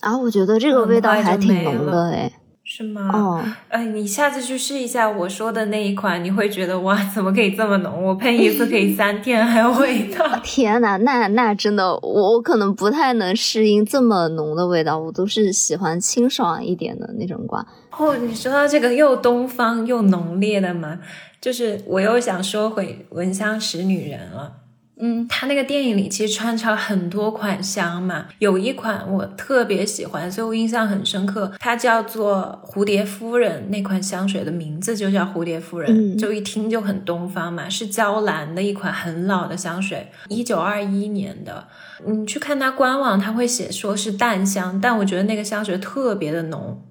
[0.02, 2.32] 啊，我觉得这个味道还挺浓的诶。
[2.70, 3.10] 是吗？
[3.14, 8.04] 哦，呃，你下次去试一下我说的那一款，你会觉得哇，怎么可以这么浓？
[8.04, 10.26] 我喷一次可以 三天还有味道。
[10.44, 17.66] 天呐，那那真的，我我可能不太能适应这么浓的味道，我都是喜欢清爽一点的那种瓜。
[17.98, 21.00] 哦，你说到这个又东方又浓烈的嘛，
[21.40, 24.52] 就是我又想说回《闻香识女人》了。
[25.00, 31.52] 嗯，他那个电影里其实穿插了很多款香嘛，有一款我特别喜欢，所以我印象很深刻。
[31.60, 41.68] 它叫做蝴蝶夫人，那款香水的名字就叫蝴蝶夫人，嗯就一听就很东方嘛，是娇兰的一款很老的香水，一九二一年的。
[42.06, 46.82] 你去看它官网，它会写说是淡香，但我觉得那个香水特别的浓。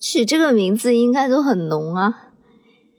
[0.00, 2.12] 取这个名字应该都很浓啊。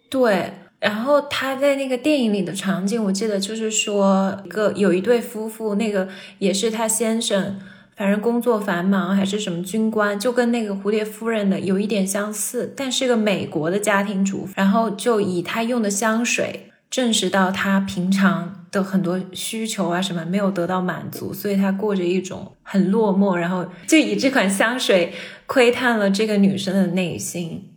[0.09, 7.57] 对，然后他在那个电影里的场景，我记得就是说，一个有一对夫妇，那个也是他先生，
[7.95, 25.13] 反正工作繁忙还是什么军官，就跟那个蝴蝶夫人的有一点相似，但是个美国的家庭主妇，然后就以他用的香水证实到他平常的很多需求啊什么没有得到满足，所以他过着一种很落寞，然后就以这款香水
[25.45, 27.69] 窥探了这个女生的内心。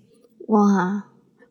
[0.49, 1.05] 哇，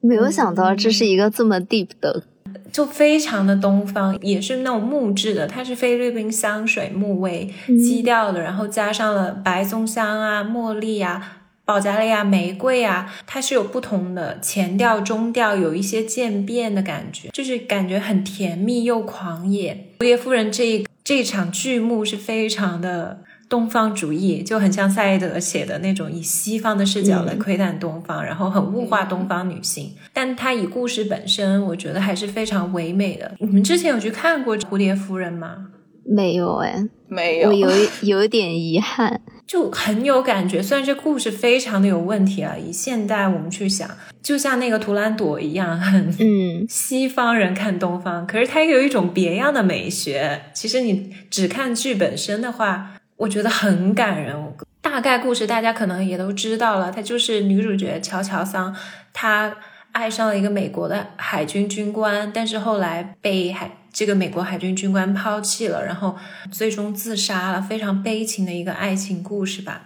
[0.06, 2.24] 没有想到这是一个这么 deep 的，
[2.72, 19.90] 就非常的东方，也是那种木质的，它是菲律宾香水木味嗯基调的，然后加上了白松香啊、茉莉啊、保加利亚玫瑰啊，它是有不同的前调、中调，有一些渐变的感觉，就是感觉很甜蜜又狂野。
[20.00, 23.24] 蝴蝶夫人这一这一场剧目是非常的
[23.56, 29.94] 东方主义，就很像赛义德写的那种以西方的视角来窥探东方，然后很物化东方女性。
[30.12, 33.34] 但她以故事本身，我觉得还是非常唯美的。
[33.40, 35.68] 你们之前有去看过《蝴蝶夫人》吗？
[36.06, 37.70] 没有哎，没有，我有
[38.02, 39.22] 有一点遗憾。
[39.48, 43.90] 就很有感觉，虽然这故事非常的有问题啊，以现代我们去想，
[44.22, 50.42] 就像那个图兰朵一样，很嗯，西方人看东方，可是它有一种别样的美学。
[50.54, 54.36] 其实你只看剧本身的话，我觉得很感人。
[54.82, 58.76] 大概故事大家可能也都知道了，她就是女主角乔乔桑，
[59.14, 59.56] 她
[59.92, 63.78] 爱上了一个美国的海军军官，但是后来被海。
[63.96, 66.18] 这个美国海军军官抛弃了，然后
[66.52, 69.84] 最终自杀了，非常悲情的一个爱情故事吧。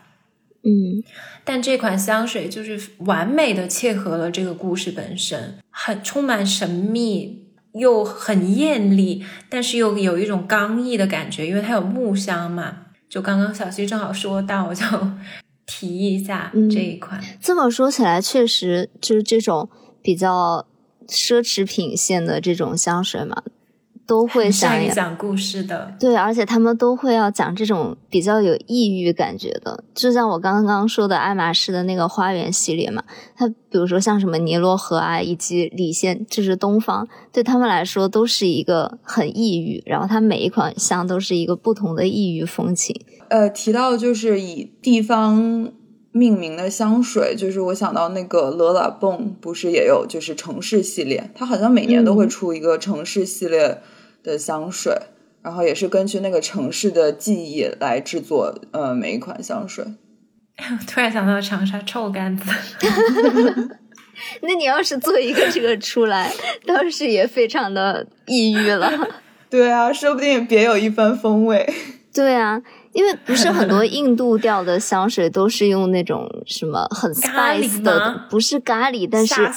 [0.63, 1.03] 嗯，
[1.43, 12.87] 但这款香水就是完美的切合了这个故事本身，很充满神秘又很艳丽，但是又有一种刚毅的感觉，因为它有木香嘛。
[13.09, 14.85] 就刚刚小溪正好说到，我就
[15.65, 17.19] 提一下这一款。
[17.41, 19.67] 这么说起来，确实就是这种
[20.01, 20.65] 比较
[21.07, 23.43] 奢侈品线的这种香水嘛。
[24.09, 33.03] 都 会想讲故事的，对，而且他们都会要讲这种比较有异域感觉的，就像我刚刚说的爱马仕的那个花园系列嘛，
[33.35, 42.99] 它比如说像什么尼罗河啊，以及里仙，就是东方，对他们来说都是一个很异域，然后它每一款香都是一个不同的异域风情。
[43.27, 45.71] 呃，提到就是以地方
[46.11, 53.77] 命名的香水，就是我想到那个勒拉蹦，不是也有就是城市系列，它好像每年都会出一个城市系列。
[54.23, 54.95] 的香水，
[55.41, 59.85] 然后也是根据那个城市的记忆来制作，呃，每一款香水。
[60.85, 62.51] 突然想到长沙臭干子，
[64.41, 66.31] 那你要是做一个这个出来，
[66.67, 68.91] 倒是也非常的抑郁了。
[69.49, 71.71] 对啊，说不定别有一番风味。
[72.13, 72.61] 对啊。
[72.93, 79.47] 因为不是很多 印度调的香水都是用那种什么很 spice 的，不是咖喱，但是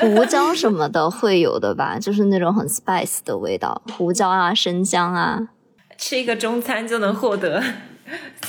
[0.00, 1.98] 胡椒什么的会有的吧？
[2.00, 5.48] 就是那种很 spice 的味道，胡椒啊、生姜啊。
[5.96, 7.62] 吃一个中餐就能获得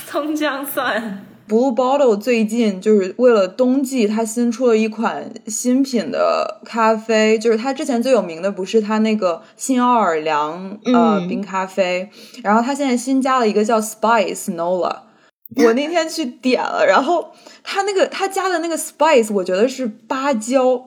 [0.07, 1.25] 葱姜蒜。
[1.51, 12.09] Blue Bottle 最近就是为了冬季，它新出了一款新品的咖啡，就是它之前最有名的不是它那个新奥尔良呃冰咖啡，
[12.41, 14.99] 然后它现在新加了一个叫 Spice Nola，
[15.65, 17.33] 我那天去点了，然后
[17.65, 20.81] 它那个它加的那个 Spice，我觉得是芭蕉，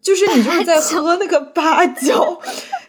[0.00, 2.40] 就是你就是在喝那个芭蕉。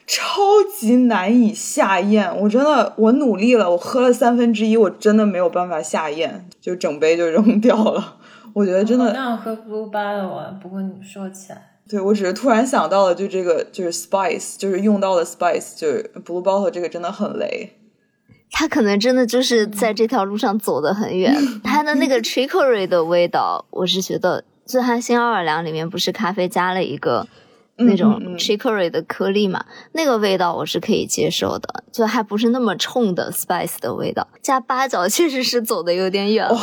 [0.07, 0.41] 超
[0.73, 8.15] 级难以下咽，我真的我努力了，我喝了三分之一，我真的没有办法下咽，就整杯就扔掉了。
[8.55, 9.11] 我觉得真的。
[9.11, 17.73] 那我喝 Blue Bottle，不过你说起来，对我只是突然想到了，就这个就是 Spice，就是用到的 Spice，就是 Blue Bottle 这个真的很雷。
[18.49, 21.35] 他可能真的就是在这条路上走得很远。
[21.65, 27.27] 他的那个 trickery 的味道，我是觉得，就他新奥尔良里面不是咖啡加了一个。
[27.77, 34.27] 那种 chicory 的颗粒嘛，那个味道我是可以接受的，就还不是那么冲的 spice 的味道。
[34.41, 36.57] 加八角确实是走的有点远了，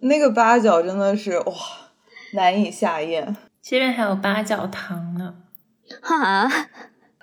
[0.00, 1.54] 那个八角真的是哇，
[2.34, 3.36] 难以下咽。
[3.62, 5.34] 这边还有八角糖呢，
[6.00, 6.50] 哈，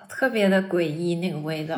[0.08, 1.76] 特别的诡异那个味道，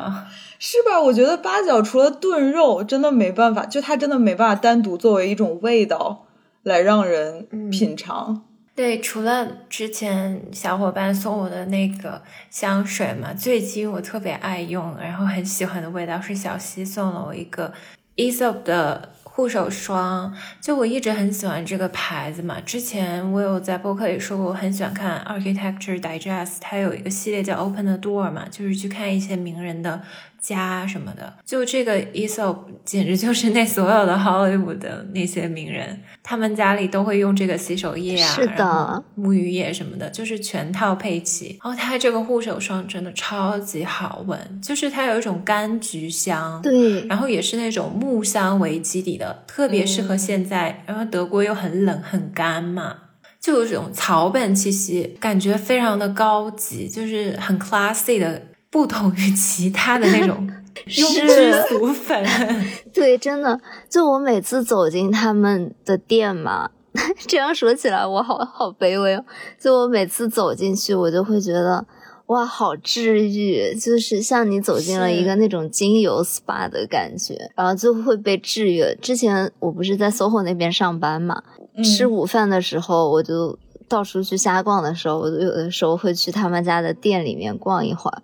[0.58, 1.00] 是吧？
[1.00, 6.26] 我觉得八角除了炖肉，真的没办法，就它真的没办法单独作为一种味道
[6.62, 8.44] 来让人品尝。
[8.74, 17.70] 对，除了之前小伙伴送我的那个香水嘛，最近我特别爱用，然后很喜欢的味道是小西送了我一个
[18.16, 22.58] Aesop 的护手霜，就我一直很喜欢这个牌子嘛。
[22.64, 30.00] 之前我有在播客里说过，我很喜欢看 Architecture Digest，它有一个系列叫 Open the Door 嘛，就是去看一些名人的。
[30.42, 41.58] 家什么的，就这个 Esop 简直就是那所有的 Hollywood 的那些名人，他们家里都会用这个洗手液啊，是的，沐浴液什么的，就是全套配齐。
[41.62, 52.96] 然后它这个护手霜真的超级好闻，就是它有一种柑橘香，对，然后也是那种木香为基底的，特别适合现在，然后德国又很冷很干嘛，
[53.40, 58.42] 就有种草本气息，感觉非常的高级，就是很 classy 的。
[58.72, 60.48] 不同于其他的那种
[60.88, 62.24] 庸脂俗粉，
[62.92, 66.70] 对，真的，就我每次走进他们的店嘛，
[67.28, 69.24] 这样说起来我好好卑微哦。
[69.60, 71.84] 就我每次走进去，我就会觉得，
[72.26, 78.82] 哇，好治愈，就是像你走进了一个那种精油 SPA 的感觉，然后就会被治愈。
[79.02, 81.42] 之前我不是在 SOHO 那边上班嘛，
[81.76, 88.22] 嗯吃午饭的时候我就到处去瞎逛的时候，我就有的时候会去他们家的店里面逛一会儿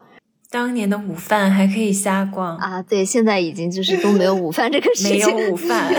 [0.50, 2.82] 当年的午饭还可以瞎逛，啊。
[2.82, 5.92] 对，现在已经就是都没有午饭这个事情没，有午饭。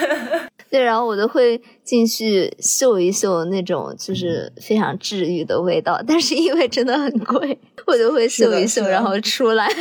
[0.68, 9.66] 对，然后我都会进去嗅一嗅那种就是非常治愈的味道，但是因为真的很贵，我就会嗅一嗅，然后出来。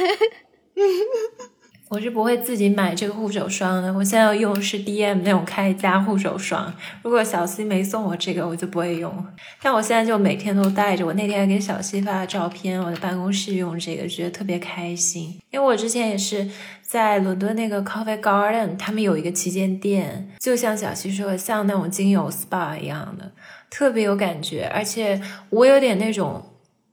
[1.87, 6.73] 我是不会自己买这个护手霜的，我现在要用的是 DM 那种开家护手霜。
[7.03, 9.25] 如果小西没送我这个，我就不会用。
[9.61, 11.05] 但我现在就每天都带着。
[11.05, 15.39] 我那天还给小西发了照片，我的办公室用这个，觉得特别开心。
[15.51, 16.49] 因为我之前也是
[16.81, 23.31] 在伦敦那个 Coffee Garden，他们有一个旗舰店，就像小西说的，像那种精油 SPA 一样的，
[23.69, 24.69] 特别有感觉。
[24.73, 25.21] 而且
[25.51, 26.43] 我有点那种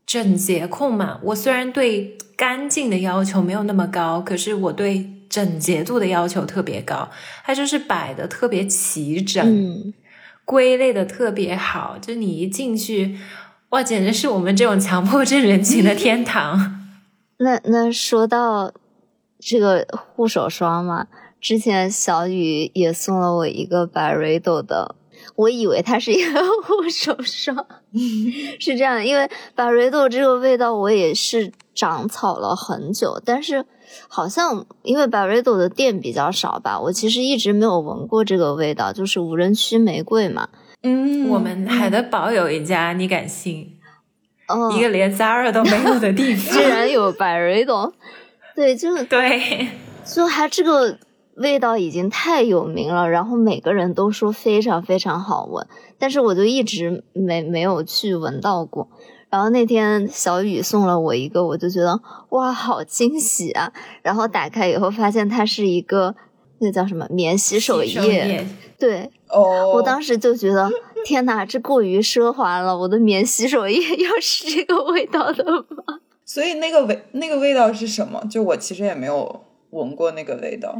[0.04, 7.08] 整洁控嘛，我虽然对干净的要求没有那么高，可是我对整洁度的要求特别高。
[7.44, 9.94] 它就是摆的特别齐整，嗯，
[10.44, 13.16] 归类的特别好，就你一进去，
[13.68, 16.80] 哇，简直是我们这种强迫症人群的天堂。
[17.38, 18.72] 那那说到
[19.38, 19.86] 这个
[20.16, 21.06] 护手霜嘛，
[21.40, 24.96] 之前小雨也送了我一个 Byredo 的，
[25.36, 27.64] 我以为它是一个护手霜，
[28.58, 33.64] 是这样，因为 Byredo 这个味道我也是长草了很久，但是
[34.08, 40.48] 好像因为 Byredo 的店比较少吧，我其实一直没有闻过这个味道，就是无人区玫瑰嘛，
[40.82, 43.78] 嗯，我们海德堡有一家，你敢信？
[44.48, 46.62] 哦，一个连 Zara 都没有的地方居。
[46.68, 47.92] 然有 Byredo，
[48.54, 49.68] 对，就 对，
[50.04, 50.98] 就它这个
[51.36, 55.66] 味道已经太有名了，然后每个人都说非常非常好闻，
[55.98, 58.88] 但是我就一直没没有去闻到过。
[59.32, 63.72] 然后那天小雨送了我一个，我就觉得哇，好惊喜啊！
[64.02, 66.14] 然后打开以后发现它是一个
[66.58, 68.46] 那叫什么免洗手洗液，
[68.78, 70.70] 对哦，我当时就觉得
[71.06, 76.00] 天哪，这过于奢华了，我的免洗手液要是这个味道的吗？
[76.26, 78.22] 所以那个味那个味道是什么？
[78.30, 80.76] 就我其实也没有闻过那个味道。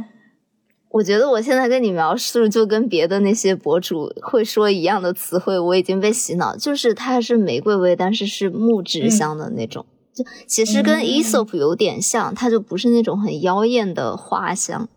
[0.93, 6.55] 我觉得我现在跟你描述，就跟别的那些博主会说一样的词汇，我已经被洗脑。
[6.55, 14.87] 就是它是玫瑰味，但是是木质香的那种，就其实跟嗯 Aesop 有点像，它就不是那种很妖艳的花香。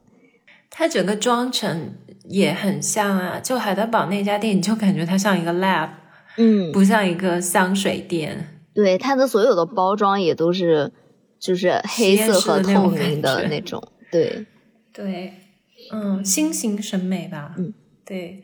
[0.69, 1.95] 它整个装成
[2.29, 5.89] 也很像啊，就海德堡那家店，你就感觉它像一个 lab，
[6.37, 8.61] 嗯，不像一个香水店。
[8.75, 10.93] 对，它的所有的包装也都是
[11.41, 13.83] 就是黑色和透明的那种。
[14.13, 14.45] 对，
[14.93, 15.33] 对，
[15.93, 17.55] 嗯，新型审美吧。
[17.59, 17.73] 嗯，
[18.05, 18.43] 对，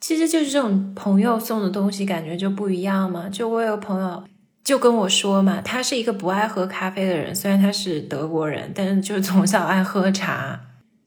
[0.00, 3.28] 其实就是这种朋友送的东西，感觉就不一样嘛。
[3.28, 4.24] 就我有个朋友
[4.62, 10.60] 就跟我说嘛，他是一个不爱喝咖啡的人，虽然他是德国人，但是就是从小爱喝茶。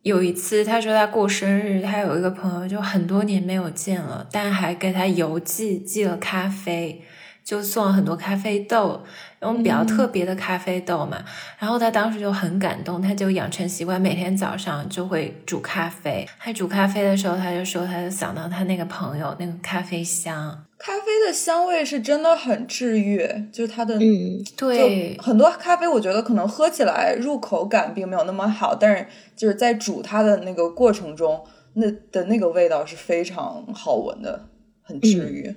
[0.03, 7.01] 有一次，他说他过生日，他有一个朋友就很多年没有见了，但还给他邮寄寄了咖啡，
[7.47, 9.01] 就送了很多咖啡豆，
[9.39, 11.23] 那种比较特别的咖啡豆嘛。
[11.57, 16.27] 然后他当时就很感动，他就养成习惯，每天早上就会煮咖啡。
[16.37, 20.61] 他煮咖啡的时候，他就说，他就想到他那个朋友那个咖啡香。
[20.77, 31.41] 咖啡的香味是真的很治愈，就是它的嗯，对，很多咖啡，我觉得可能喝起来入口感并没有那么好，但是就是在煮它的那个过程中，
[31.75, 34.49] 那的那个味道是非常好闻的，
[34.83, 35.55] 很治愈。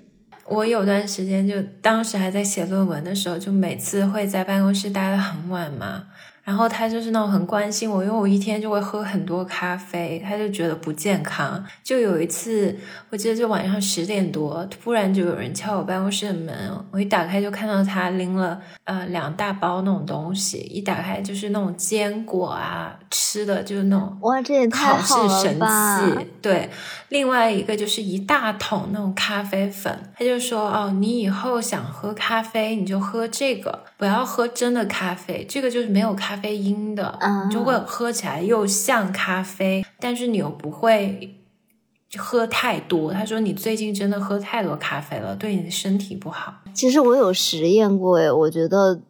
[0.50, 6.04] 我有段时间就当时还在写论文的时候，就每次会在办公室待得很晚嘛。
[6.42, 11.62] 然后他就是那种很关心我，因为我一天就会喝很多咖啡，他就觉得不健康。
[11.84, 12.74] 就有一次，
[13.10, 16.56] 我记得就晚上十点多，突然就有人敲我办公室的门，
[16.90, 26.00] 我一打开就看到他拎了呃两大包那种东西，一打开就是那种坚果啊，吃的就是那种哇，这也太考试好了神吧！
[26.00, 26.68] 器，对。
[27.10, 41.36] 另外一个就是一大桶那种咖啡粉，他就说哦，你以后想喝咖啡你就喝这个，不要喝真的咖啡，这个就是没有咖啡因的，啊你就会喝起来又像咖啡，但是你又不会。
[42.18, 46.52] 喝太多，他说你最近真的喝太多咖啡了，对你的身体不好。
[46.74, 49.00] 其实我有实验过，诶，我觉得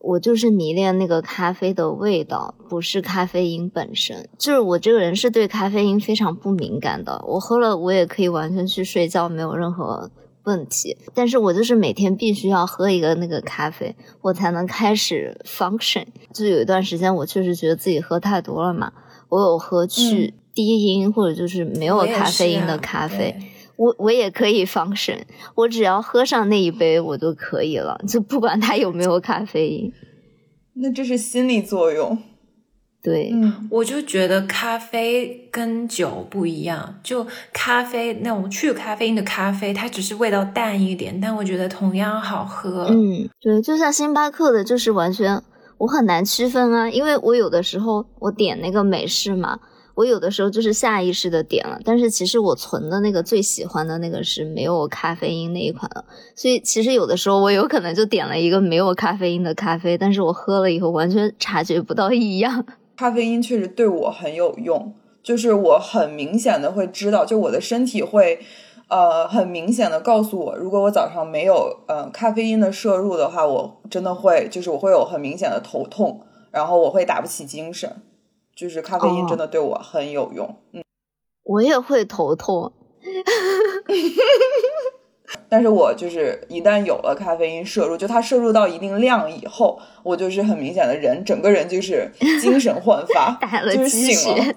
[0.00, 4.28] 我就是迷恋那个咖啡的味道，不是咖啡因本身。
[4.38, 10.10] 就是我这个人是对咖啡因非常不敏感的，我喝了我也可以完全去睡觉，没有任何
[10.44, 10.96] 问题。
[11.12, 16.06] 但是我就是每天必须要喝一个那个咖啡，我才能开始 function。
[16.32, 18.92] 就有一段时间，我确实觉得自己喝太多了嘛，
[19.28, 23.36] 我有喝去低因、或者就是没有咖啡因的咖啡。
[23.80, 25.16] 对我我也可以放生，
[25.54, 29.92] 我只要喝上那一杯我就可以了，就不管它有没有咖啡因。
[30.74, 32.18] 那这是心理作用。
[33.02, 42.84] 对，嗯，我就觉得咖啡跟酒不一样，就咖啡那种去咖啡因的咖啡，它只是味道淡一点，但我觉得同样好喝。
[42.90, 45.42] 嗯，对，就像星巴克的，就是完全
[45.78, 49.58] 我很难区分啊，因为我有的时候我点那个美式嘛，
[50.00, 56.02] 我有的时候就是下意识的点了，但是其实我存的那个最喜欢的那个是没有咖啡因那一款的，
[56.34, 62.64] 所以其实有的时候我有可能就点了一个没有咖啡因的咖啡，但是我喝了以后完全察觉不到异样。
[62.96, 68.40] 咖啡因确实对我很有用，就是我很明显的会知道，就我的身体会，
[68.88, 77.90] 呃，很明显的告诉我，如果我早上没有呃咖啡因的摄入的话，我真的会，就是我会有很明显的头痛，然后我会打不起精神，
[78.60, 80.84] 就是咖啡因真的对我很有用，嗯，
[81.44, 82.70] 我也会头痛，
[85.48, 92.10] 但是我就是一旦有了咖啡因摄入，就它摄入到一定量以后，我就是很明显的人，整个人就是
[92.42, 94.54] 精神焕发 了就是醒了。。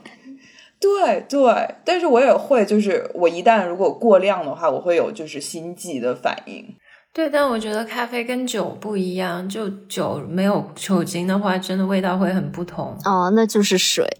[0.82, 6.76] 对对，但是我也会，就是我一旦如果过量的话，我会有就是心悸的反应。
[7.14, 12.98] 对，但我觉得咖啡跟酒不一样，就酒没有酒精的话，真的味道会很不同。
[13.06, 14.18] 哦，那就是水。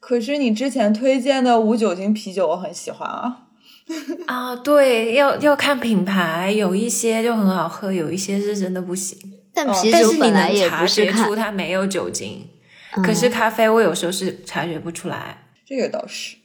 [0.00, 3.42] 可是你之前推荐的无酒精啤酒，我很喜欢啊。
[4.26, 9.16] 啊，对，要要看品牌，有一些就很好喝，有一些是真的不行。
[9.52, 12.48] 但哦但是你啤酒本来能也不是察觉出，它没有酒精，
[12.96, 15.46] 嗯可是咖啡我有时候是察觉不出来。
[15.64, 16.36] 这个倒是，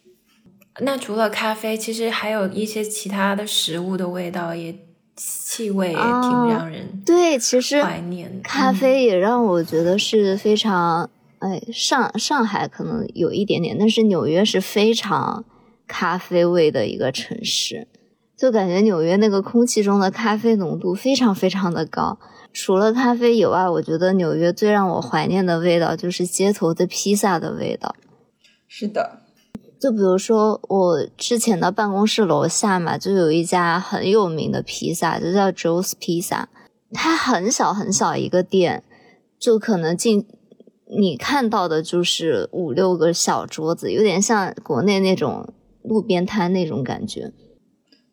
[0.82, 4.76] 那除了咖啡，其实还有一些其他的食物的味道也
[5.20, 8.42] 气味也挺哦让人对，其实怀念的。
[8.42, 11.10] 咖嗯啡也让我觉得是非常，
[11.40, 15.44] 哎，上上海可能有一点点，但是纽约是非常
[15.86, 17.88] 咖啡味的一个城市，
[18.38, 22.18] 就感觉纽约那个空气中的咖啡浓度非常非常的高。
[22.54, 27.94] 除了咖啡以外，我觉得纽约最让我怀念的味道就是街头的披萨的味道。
[28.68, 29.19] 是的，
[29.80, 36.46] 就比如说我之前的办公室楼下嘛，就有一家很有名的披萨，就叫 Joe's Pizza。
[36.92, 38.84] 它很小很小一个店，
[39.40, 40.28] 就可能进
[41.00, 45.54] 你看到的就是五六个小桌子，有点像国内那种
[45.84, 47.32] 路边摊那种感觉。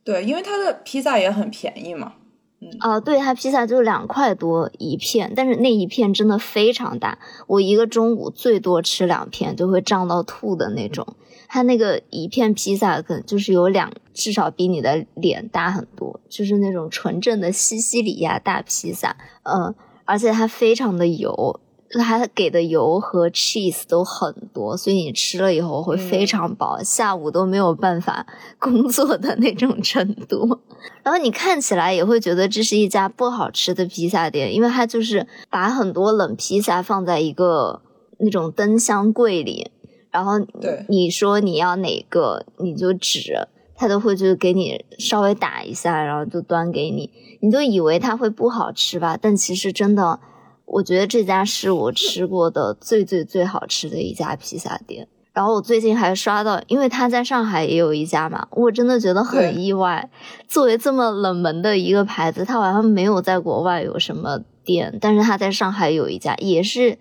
[0.04, 2.12] 对，因为它的披萨也很便宜嘛。
[2.60, 11.16] 嗯哦，对，它披萨就两块多一片，但是那一片真的非常大，我一个中午最多吃两片就会胀到吐的那种。
[11.48, 19.16] 它那个一片披萨可能就是有两，至少比你的脸大很多，就是那种纯正的西西里亚大披萨。
[19.42, 19.74] 嗯，
[20.04, 28.26] 而且它非常的油，它给的油和 cheese 都很多，所以你吃了以后会非常饱，下午都没有办法
[28.58, 30.60] 工作的那种程度。
[31.02, 37.82] 然后你看起来也会觉得这是一家不好吃的披萨店，因为它就是把很多冷披萨放在一个
[38.18, 39.70] 那种灯箱柜里，
[40.16, 43.34] 然后对你说你要哪个，你就指，
[43.74, 47.10] 他都会就给你稍微打一下，然后就端给你，
[47.42, 49.18] 你就以为它会不好吃吧？
[49.20, 50.18] 但其实真的，
[50.64, 55.06] 我觉得这家是我吃过的最最最好吃的一家披萨店。
[55.34, 60.08] 然后我最近还刷到，因为他在上海也有一家嘛，我真的觉得很意外。
[60.48, 66.96] 作为这么冷门的一个牌子，他好像没有在国外有什么店，但是他在上海有一家，也是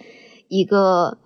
[0.49, 1.17] 一个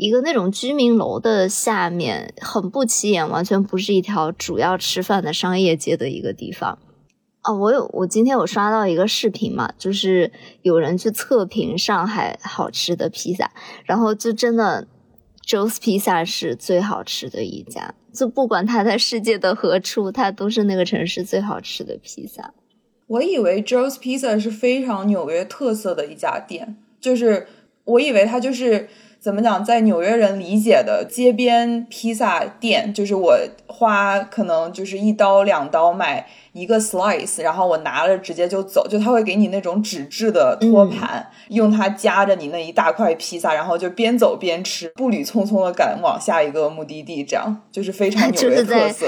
[0.00, 6.78] 一个那种居民楼的下面，很不起眼，完全不是一条主要吃饭的商业街的一个地方。
[7.42, 10.32] 哦，我有，我今天有刷到一个视频嘛，就是
[10.62, 13.50] 有人去测评上海好吃的披萨，
[13.84, 14.88] 然后就真的
[15.46, 22.54] Joe's Pizza 是最好吃的一家，就不管它在世界的何处，它都是那个城市最好吃的披萨。
[23.06, 27.48] 我以为 Joe's Pizza 是非常纽约特色的一家店，就是
[27.84, 28.88] 我以为它就是
[29.20, 49.06] 怎么讲，在纽约人理解的街边披萨店，就是我花可能就是一刀两刀买一个 slice，然后我拿了直接就走，就他会给你那种纸质的托盘，用它夹着你那一大块披萨，然后就边走边吃，步履匆匆的赶往下一个目的地，这样就是非常 纽约就是在特色。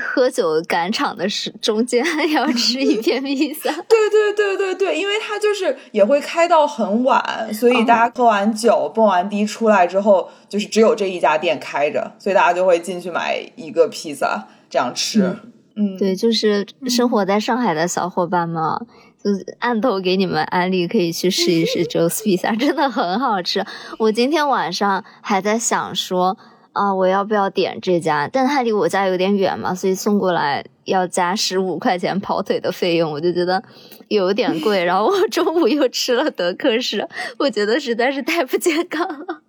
[0.00, 15.36] 喝酒赶场的时中间 要吃一片披萨， 对对对对对，因为它就是也会开到很晚，所以大家喝完酒、蹦完迪出来之后，就是只有这一家店开着，所以大家就会进去买一个披萨这样吃。
[15.78, 18.80] 嗯，对，就是生活在上海的小伙伴们啊，
[19.22, 23.62] 就是暗头给你们安利，可以去试一试 Joe's Pizza，真的很好吃。
[23.98, 26.38] 我今天晚上还在想说，
[26.76, 28.28] 啊，我要不要点这家？
[28.30, 33.62] 但它离我家有点远嘛，所以送过来要加十五块钱跑腿的费用，我就觉得
[34.08, 34.84] 有点贵。
[34.84, 37.08] 然后我中午又吃了德克士，
[37.38, 39.40] 我觉得实在是太不健康了。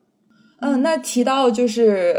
[0.61, 2.15] 嗯，那提到就是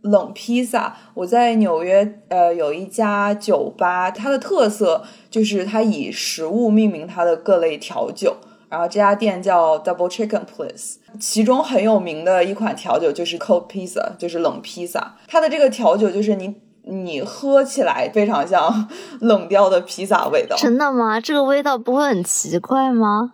[0.00, 8.38] 冷披萨，我在纽约呃有一家酒吧，它的特色就是它以食物命名它的各类调酒。
[8.76, 15.14] 然后这家店叫 Double Chicken Place，其中很有名的一款调酒就是 Cold Pizza，就是冷披萨。
[15.26, 18.86] 它的这个调酒就是你你喝起来非常像
[19.22, 20.54] 冷掉的披萨味道。
[20.58, 21.18] 真的吗？
[21.18, 23.32] 这个味道不会很奇怪吗？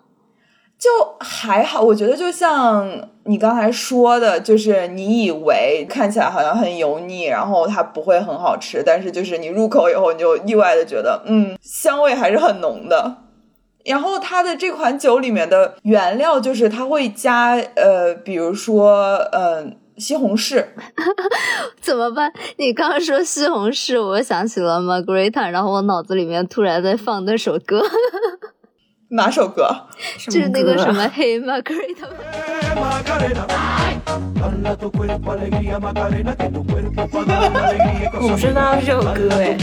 [0.79, 0.89] 就
[1.19, 2.89] 还好，我觉得就像
[3.25, 13.17] 你刚才说的，就是你以为看起来好像很油腻，然后它不会很好吃，但是就是你入口以后，你就意外的觉得，嗯，香味还是很浓的。
[13.85, 20.65] 然后它的这款酒里面的原料就是它会加呃，比如说嗯西红柿，
[21.81, 22.33] 怎么办？
[22.57, 27.83] 你刚刚说西红柿，我想起了 Margarita，然后我脑子里面突然在放那首歌，
[29.11, 29.69] 哪首歌？
[30.27, 32.09] 就是那个什么黑 Margarita。
[38.15, 39.57] 我不知道这首歌哎。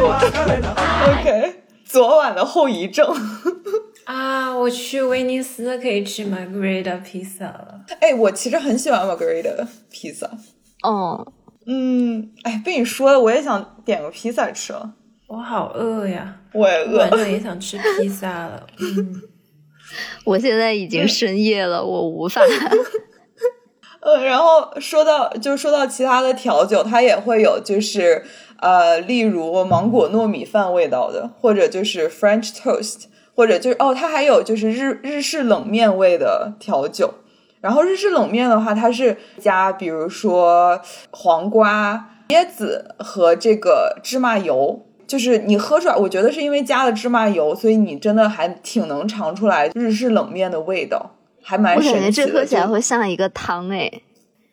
[1.20, 1.59] OK。
[1.90, 3.04] 昨晚的后遗症
[4.06, 4.56] 啊！
[4.56, 7.80] 我去威尼斯可以吃 Margarita 披萨了。
[8.00, 10.30] 哎，我其实很喜欢 Margarita 披萨。
[10.84, 11.32] 哦，
[11.66, 14.94] 嗯，哎，被你说了，我也想点个披萨吃了。
[15.26, 16.36] 我好饿呀！
[16.54, 18.64] 我也饿，晚上也想吃披萨了。
[18.78, 19.22] 嗯，
[20.26, 22.40] 我现在已经深夜了， 我无法。
[24.00, 28.24] 呃，然后说到，就说到其他的调酒，它也会有，就是。
[28.60, 33.04] 呃，例如芒果糯米饭味道的，或者就是 French toast，
[33.34, 37.14] 或者就是哦，它还有就是日日式冷面味的调酒。
[37.60, 40.80] 然后日式冷面的话，它是加比如说
[41.10, 44.86] 黄瓜、椰子和这个芝麻油。
[45.06, 51.96] 就是你喝出来，我觉得是因为加了芝麻油，所以你真的还挺能尝出来日式冷面的味道，还蛮神奇的。
[51.96, 53.90] 我感觉这喝起来会像一个汤哎。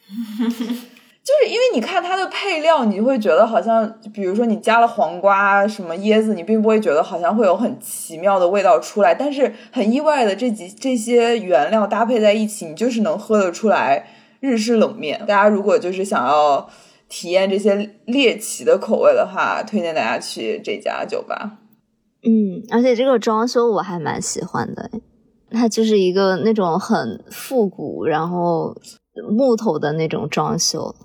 [1.27, 9.13] 就是因为你看它的配料，你会觉得好像，比如说你加了黄瓜、什么椰子，你并不会觉得好像会有很奇妙的味道出来。
[9.13, 14.07] 但是很意外的，这几这些原料搭配在一起，你就是能喝得出来
[14.39, 15.19] 日式冷面。
[15.27, 16.69] 大家如果就是想要
[17.09, 21.57] 体验这些猎奇的口味的话，推荐大家去这家酒吧。
[22.23, 24.89] 嗯，而且这个装修我还蛮喜欢的，
[25.51, 28.73] 它就是一个那种很复古，然后
[29.29, 30.95] 木头的那种装修。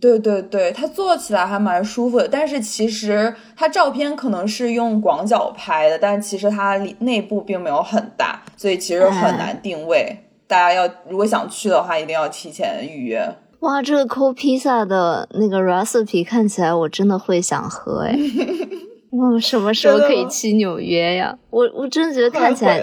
[0.00, 10.16] 对对对，它做起来还蛮舒服的，但是其实它照片可能是用广角拍的，但其实它里内部并没有很大，所以其实很难定位。
[10.46, 13.36] 大家要如果想去的话，一定要提前预约。
[13.60, 18.16] 哇，这个抠披萨的那个 recipe 看起来我真的会想喝哎。
[19.10, 21.38] 嗯，什么时候可以去纽约呀？
[21.48, 22.82] 我我真的觉得看起来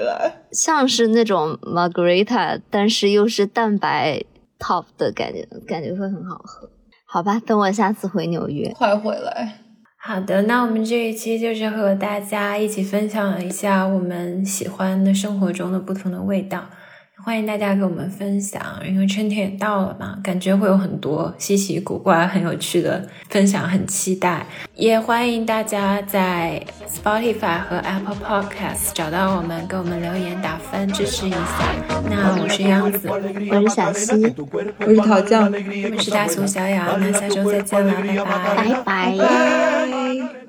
[0.51, 4.20] 像是那种 margarita，但是又是蛋白
[4.57, 6.68] top 的感觉，感觉会很好喝。
[7.14, 9.59] 好吧，等我下次回纽约，快回来。
[9.99, 16.66] 好的，那我们这一期就是和大家一起分享一下我们喜欢的生活中的不同的味道。
[17.26, 24.45] 欢迎大家给我们分享，因为春天也到了嘛，感觉会有很多稀奇古怪、很有趣的分享，很期待。
[24.76, 31.39] 也欢迎大家在 Spotify 和 Apple Podcasts 找到我们，给我们留言打分支持一下。
[32.09, 34.36] 那我是杨子，我是小溪，
[34.80, 36.97] 我是桃酱，我们是大熊小雅。
[36.99, 37.93] 那下周再见了，
[38.26, 40.43] 拜拜，拜拜。